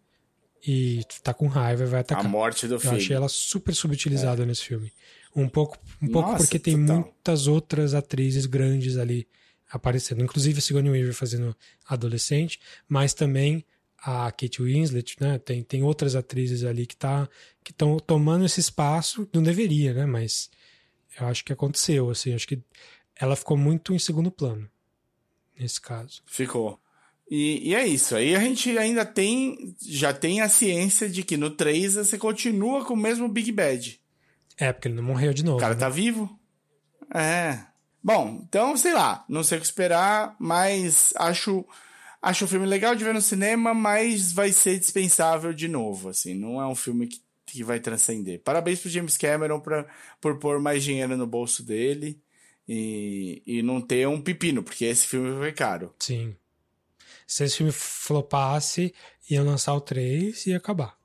[0.67, 2.25] e tá com raiva e vai A atacar.
[2.25, 2.97] morte do Eu filho.
[2.97, 4.93] achei ela super subutilizada nesse filme.
[5.37, 7.03] Um pouco, um pouco Nossa, porque tem total.
[7.03, 9.29] muitas outras atrizes grandes ali
[9.71, 10.23] aparecendo.
[10.23, 11.55] Inclusive a Sigourney Weaver fazendo
[11.87, 12.59] adolescente,
[12.89, 13.65] mas também
[13.99, 15.39] a Kate Winslet, né?
[15.39, 17.29] Tem, tem outras atrizes ali que tá
[17.63, 19.29] que estão tomando esse espaço.
[19.33, 20.07] Não deveria, né?
[20.07, 20.51] Mas
[21.21, 22.33] eu acho que aconteceu, assim.
[22.33, 22.61] Acho que
[23.15, 24.69] ela ficou muito em segundo plano
[25.59, 26.23] nesse caso.
[26.27, 26.79] Ficou.
[27.29, 28.15] E, e é isso.
[28.15, 29.75] Aí a gente ainda tem.
[29.83, 34.01] Já tem a ciência de que no 3 você continua com o mesmo Big Bad.
[34.59, 35.59] É, porque ele não morreu de novo.
[35.59, 35.81] O cara né?
[35.81, 36.39] tá vivo?
[37.15, 37.61] É.
[38.03, 41.67] Bom, então, sei lá, não sei o que esperar, mas acho
[42.23, 46.35] acho o filme legal de ver no cinema, mas vai ser dispensável de novo, assim,
[46.35, 48.41] não é um filme que, que vai transcender.
[48.41, 49.87] Parabéns pro James Cameron pra,
[50.21, 52.21] por pôr mais dinheiro no bolso dele
[52.69, 55.95] e, e não ter um pepino, porque esse filme foi caro.
[55.99, 56.35] Sim.
[57.27, 58.95] Se esse filme flopasse,
[59.29, 60.97] ia lançar o 3 e ia acabar.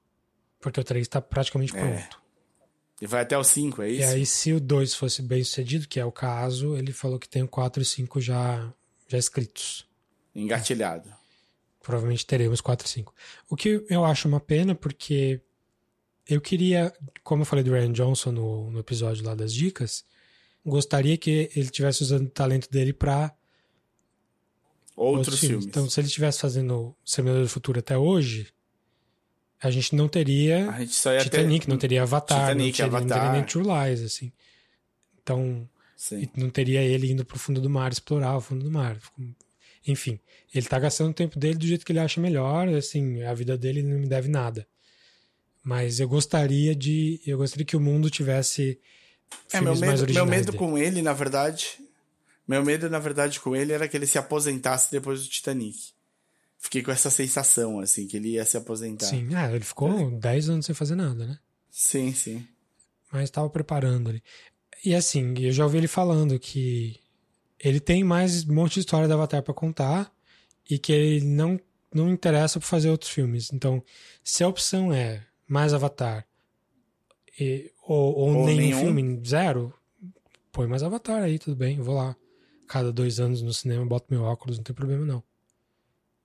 [0.60, 2.21] Porque o 3 tá praticamente É, pronto.
[3.02, 4.10] E vai até o 5, é E isso?
[4.10, 7.42] aí, se o 2 fosse bem sucedido, que é o caso, ele falou que tem
[7.42, 8.72] o 4 e 5 já,
[9.08, 9.88] já escritos.
[10.36, 11.12] Engatilhado.
[11.82, 13.14] Provavelmente teremos 4 e 5.
[13.50, 15.42] O que eu acho uma pena, porque
[16.30, 16.94] eu queria,
[17.24, 20.06] como eu falei do Ryan Johnson no, no episódio lá das dicas,
[20.64, 23.36] gostaria que ele tivesse usando o talento dele pra
[24.96, 25.66] Outros, filmes.
[25.66, 28.54] Então, se ele estivesse fazendo Semeador do Futuro até hoje,
[29.62, 31.72] a gente não teria a gente só ia Titanic, ter...
[31.72, 33.20] não teria Avatar, Titanic, não, teria, não Avatar.
[33.20, 34.32] teria nem True Lies, assim.
[35.22, 35.70] Então,
[36.36, 38.98] não teria ele indo pro fundo do mar, explorar o fundo do mar.
[39.88, 40.20] Enfim,
[40.54, 43.58] ele tá gastando o tempo dele do jeito que ele acha melhor, assim, a vida
[43.58, 44.68] dele não me deve nada.
[45.64, 48.80] Mas eu gostaria de, eu gostaria que o mundo tivesse
[49.54, 50.58] É, meu medo, meu medo dele.
[50.58, 51.78] com ele, na verdade.
[52.48, 55.78] Meu medo, na verdade, com ele era que ele se aposentasse depois do Titanic.
[56.64, 59.08] Fiquei com essa sensação, assim, que ele ia se aposentar.
[59.08, 61.40] Sim, ah, ele ficou 10 anos sem fazer nada, né?
[61.70, 62.14] sim.
[62.14, 62.48] sim.
[63.12, 64.24] mas estava preparando ali.
[64.86, 67.00] E assim, eu já ouvi ele falando que
[67.60, 70.12] ele tem mais um monte de história do Avatar para contar
[70.70, 71.60] e que ele não
[71.94, 73.52] não interessa por fazer outros filmes.
[73.52, 73.84] Então,
[74.24, 76.26] se a opção é mais Avatar
[77.40, 78.80] e- ou, ou, Ou nenhum, nenhum.
[78.80, 79.74] filme, zero,
[80.52, 82.16] põe mais Avatar aí, tudo bem, eu vou lá.
[82.68, 85.22] Cada dois anos no cinema, boto meu óculos, não tem problema não.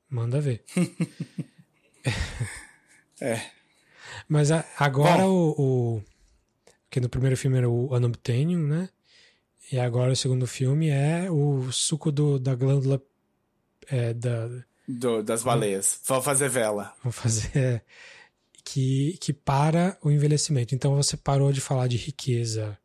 [0.08, 0.64] Manda ver.
[3.20, 3.40] É.
[4.28, 5.54] Mas a- agora Bom.
[5.58, 6.02] o, o.
[6.84, 8.88] Porque no primeiro filme era o Unobtainium, né?
[9.72, 13.02] E agora o segundo filme é o suco do, da glândula.
[13.88, 14.48] É, da,
[14.86, 16.00] Do- das baleias.
[16.04, 16.94] Vão fazer vela.
[17.02, 17.82] vamos fazer.
[18.64, 20.74] Que, que para o envelhecimento.
[20.74, 22.76] Então você parou de falar de riqueza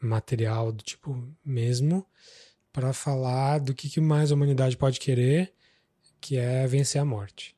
[0.00, 2.06] material, do tipo mesmo,
[2.72, 5.52] para falar do que, que mais a humanidade pode querer,
[6.22, 7.54] que é vencer a morte.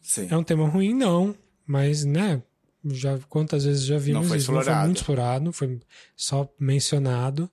[0.00, 0.26] Sim.
[0.30, 1.34] É um tema ruim, não,
[1.66, 2.42] mas, né?
[2.84, 4.50] Já, quantas vezes já vimos Não foi isso?
[4.50, 4.86] Não foi explorado.
[4.86, 5.80] muito explorado, foi
[6.16, 7.50] só mencionado.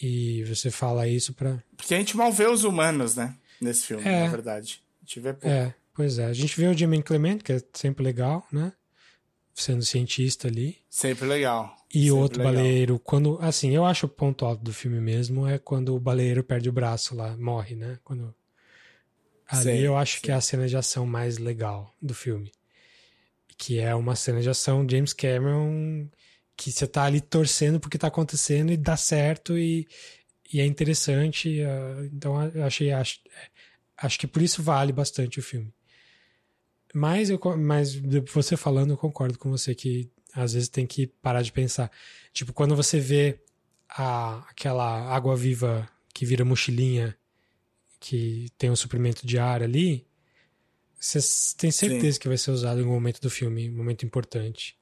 [0.00, 1.62] E você fala isso pra.
[1.76, 3.36] Porque a gente mal vê os humanos, né?
[3.60, 4.24] Nesse filme, É.
[4.24, 4.82] na verdade.
[5.02, 5.48] A gente vê pouco.
[5.48, 6.24] É, pois é.
[6.26, 8.72] A gente vê o Jimmy Clement, que é sempre legal, né?
[9.54, 10.78] Sendo cientista ali.
[10.88, 11.76] Sempre legal.
[11.92, 12.54] E Sempre outro legal.
[12.54, 13.38] baleeiro, quando.
[13.42, 16.72] Assim, eu acho o ponto alto do filme mesmo é quando o baleeiro perde o
[16.72, 17.98] braço lá, morre, né?
[18.04, 18.34] Quando.
[19.50, 20.22] Ali Sim, eu acho sim.
[20.22, 22.52] que é a cena de ação mais legal do filme.
[23.58, 26.08] Que é uma cena de ação James Cameron
[26.56, 29.88] que você tá ali torcendo porque tá acontecendo e dá certo e,
[30.52, 31.62] e é interessante.
[31.62, 32.92] ah, então eu achei.
[32.92, 33.18] Acho,
[33.96, 35.72] acho que por isso vale bastante o filme.
[36.92, 37.94] Mas, eu, mas
[38.32, 41.90] você falando, eu concordo com você que às vezes tem que parar de pensar.
[42.32, 43.40] Tipo, quando você vê
[43.88, 47.16] a, aquela água viva que vira mochilinha,
[48.00, 50.06] que tem um suprimento de ar ali,
[50.98, 51.18] você
[51.56, 54.76] tem certeza que vai ser usado em algum momento do filme, um momento importante.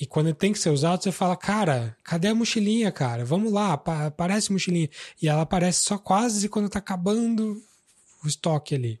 [0.00, 3.24] E quando tem que ser usado, você fala, cara, cadê a mochilinha, cara?
[3.24, 4.88] Vamos lá, apa- aparece mochilinha.
[5.20, 7.60] E ela aparece só quase quando tá acabando
[8.24, 9.00] o estoque ali.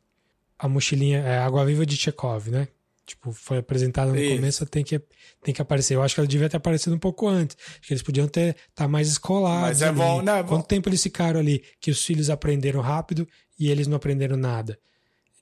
[0.58, 2.66] a mochilinha, é Água Viva de Chekhov, né?
[3.08, 4.36] Tipo, foi apresentada no Isso.
[4.36, 5.00] começo, tem que,
[5.42, 5.94] tem que aparecer.
[5.94, 7.56] Eu acho que ela devia ter aparecido um pouco antes.
[7.70, 9.80] Acho que eles podiam ter tá mais escolados.
[9.80, 10.48] Mas é bom, é bom.
[10.48, 13.26] Quanto tempo eles ficaram ali que os filhos aprenderam rápido
[13.58, 14.78] e eles não aprenderam nada?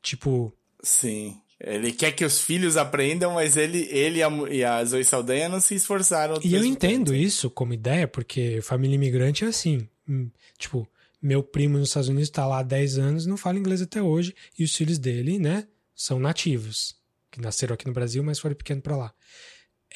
[0.00, 1.36] Tipo, Sim.
[1.58, 5.74] Ele quer que os filhos aprendam, mas ele, ele e a, Zoe Saldanha não se
[5.74, 6.38] esforçaram.
[6.44, 9.88] E eu entendo isso como ideia, porque família imigrante é assim.
[10.08, 10.88] Hum, Tipo,
[11.20, 14.34] meu primo nos Estados Unidos tá lá há 10 anos, não fala inglês até hoje,
[14.58, 16.94] e os filhos dele, né, são nativos,
[17.37, 19.14] que nasceram aqui no Brasil, mas foram pequenos pra lá.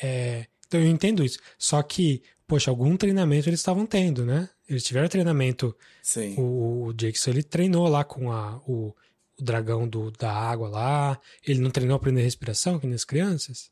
[0.03, 1.39] É, então eu entendo isso.
[1.59, 4.49] Só que, poxa, algum treinamento eles estavam tendo, né?
[4.69, 5.77] Eles tiveram treinamento.
[6.03, 6.35] Sim.
[6.39, 8.95] O, o Jackson, ele treinou lá com a, o,
[9.39, 11.21] o dragão do, da água lá.
[11.47, 13.71] Ele não treinou aprender respiração, que nem as crianças,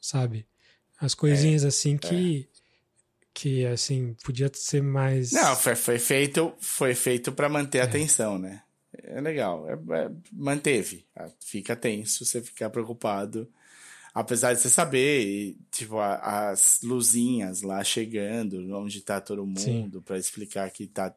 [0.00, 0.46] sabe?
[1.00, 2.48] As coisinhas assim que.
[3.38, 5.30] Que, assim, podia ser mais.
[5.32, 8.62] Não, foi, foi feito, foi feito para manter a atenção, né?
[9.06, 9.68] É legal.
[9.68, 11.06] É- é- manteve.
[11.14, 13.48] Ah, Fica tenso, você fica preocupado.
[14.14, 20.18] Apesar de você saber, tipo, a- as luzinhas lá chegando, onde tá todo mundo, para
[20.18, 21.14] explicar que tá.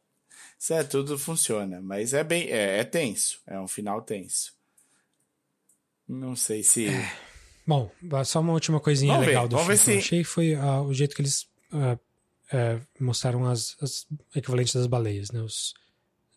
[0.58, 1.80] Isso é, tudo funciona.
[1.82, 2.50] Mas é bem.
[2.50, 3.40] É, é tenso.
[3.48, 4.54] É um final tenso.
[6.08, 6.88] Não sei se.
[7.66, 7.92] Bom,
[8.26, 10.24] só uma última coisinha Vamos ver, legal do vamos filme ver que eu se- achei
[10.24, 11.98] foi ah, o jeito que eles ah,
[12.52, 15.40] eh, mostraram as, as equivalentes das baleias, né?
[15.40, 15.74] Os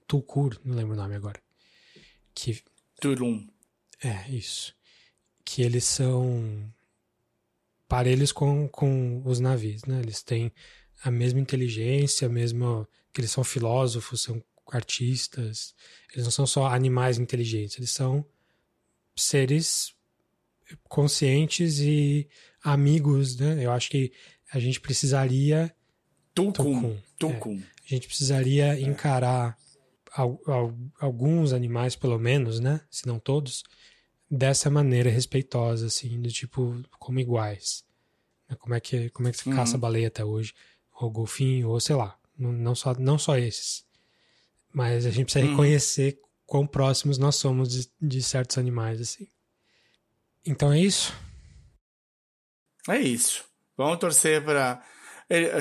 [0.06, 1.40] Tulkur, não lembro o nome agora.
[2.34, 2.62] Que
[3.00, 3.48] Turum.
[4.02, 4.74] É, isso.
[5.44, 6.72] Que eles são
[7.88, 10.00] parelhos com, com os navios, né?
[10.00, 10.52] Eles têm
[11.02, 12.88] a mesma inteligência, a mesma.
[13.12, 15.74] que eles são filósofos, são artistas.
[16.12, 18.24] Eles não são só animais inteligentes, eles são
[19.14, 19.94] seres
[20.88, 22.28] conscientes e
[22.62, 23.64] amigos, né?
[23.64, 24.12] Eu acho que
[24.52, 25.74] a gente precisaria.
[26.34, 26.52] Tucum.
[26.52, 27.62] Tucum, Tucum.
[27.84, 29.61] A gente precisaria encarar al- al-
[31.00, 32.80] alguns animais, pelo menos, né?
[32.90, 33.62] Se não todos,
[34.30, 37.84] dessa maneira respeitosa, assim, do tipo, como iguais.
[38.48, 38.56] Né?
[38.58, 39.56] Como é que, como é que se Uhum.
[39.56, 40.54] caça baleia até hoje?
[41.00, 42.16] Ou golfinho, ou sei lá.
[42.38, 43.84] Não, não, só, não só esses.
[44.72, 45.50] Mas a gente precisa Uhum.
[45.52, 49.26] reconhecer quão próximos nós somos de, de certos animais, assim.
[50.44, 51.14] Então é isso.
[52.88, 53.44] É isso.
[53.76, 54.82] Vamos torcer para.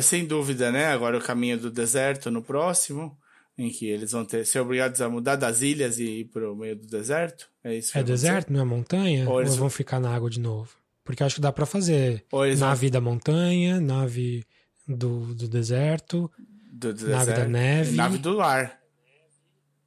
[0.02, 0.88] Sem dúvida, né?
[0.88, 3.18] Agora o caminho do deserto no próximo,
[3.64, 6.56] em que eles vão ter ser obrigados a mudar das ilhas e ir para o
[6.56, 7.50] meio do deserto.
[7.64, 7.92] É isso.
[7.92, 8.28] que É acontecer?
[8.28, 9.28] deserto, não é montanha?
[9.28, 10.76] Ou Ou, eles vão ficar na água de novo?
[11.04, 14.44] Porque eu acho que dá pra fazer eles vão- nave da montanha, nave
[14.88, 16.32] do, do deserto,
[16.72, 17.50] do, do nave da deserto.
[17.52, 17.96] neve.
[17.96, 18.80] Nave do ar.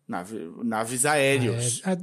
[0.07, 1.83] Nave, naves aéreos.
[1.85, 1.99] É, é,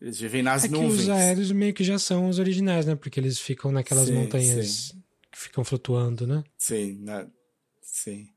[0.00, 1.00] Eles vivem nas é que nuvens.
[1.02, 2.94] os aéreos meio que já são os originais, né?
[2.96, 4.94] Porque eles ficam naquelas Sim, montanhas
[5.30, 6.42] que ficam flutuando, né?
[6.58, 7.26] Sim, na-
[7.80, 8.28] sim.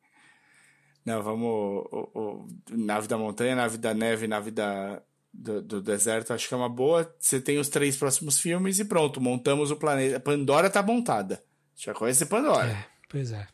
[1.06, 1.48] Não, vamos.
[1.48, 5.02] O, o- nave da montanha, nave da neve, nave da,
[5.34, 7.14] do, do deserto, acho que é uma boa.
[7.20, 10.20] Você tem os três próximos filmes e pronto, montamos o planeta.
[10.20, 11.42] Pandora tá montada.
[11.76, 12.70] Já conhece Pandora.
[12.72, 13.48] É, pois é.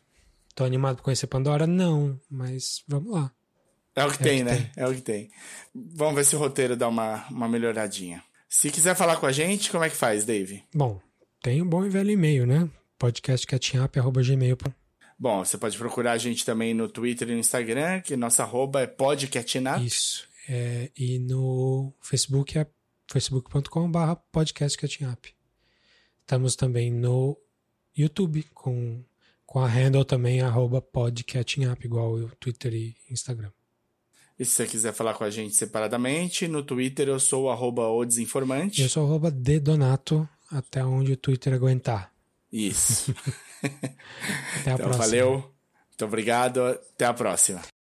[0.54, 1.66] Tô animado pra conhecer Pandora?
[1.66, 3.30] Não, mas vamos lá.
[3.94, 4.70] É, o que tem, que né?
[4.76, 5.30] É o que tem.
[5.74, 8.22] Vamos ver se o roteiro dá uma, uma melhoradinha.
[8.48, 10.62] Se quiser falar com a gente, como é que faz, Dave?
[10.74, 11.00] Bom,
[11.42, 12.68] tem um bom e velho e-mail, né?
[12.98, 14.85] podcastcatchingup.gmail.com
[15.18, 18.82] Bom, você pode procurar a gente também no Twitter e no Instagram, que nossa arroba
[18.82, 19.82] é podcatchinap.
[19.82, 20.28] Isso.
[20.48, 22.66] É, e no Facebook é
[23.10, 25.34] facebook.com.br podcastcatchingup.
[26.20, 27.36] Estamos também no
[27.96, 29.02] YouTube com,
[29.46, 33.50] com a handle também arroba podcatchingup, igual o Twitter e Instagram.
[34.38, 37.88] E se você quiser falar com a gente separadamente, no Twitter eu sou o arroba
[37.88, 38.82] o desinformante.
[38.82, 42.12] Eu sou arroba dedonato até onde o Twitter aguentar.
[42.52, 43.14] Isso.
[43.62, 45.04] Até a então, próxima.
[45.04, 45.32] valeu.
[45.88, 46.60] Muito obrigado.
[46.66, 47.62] Até a próxima.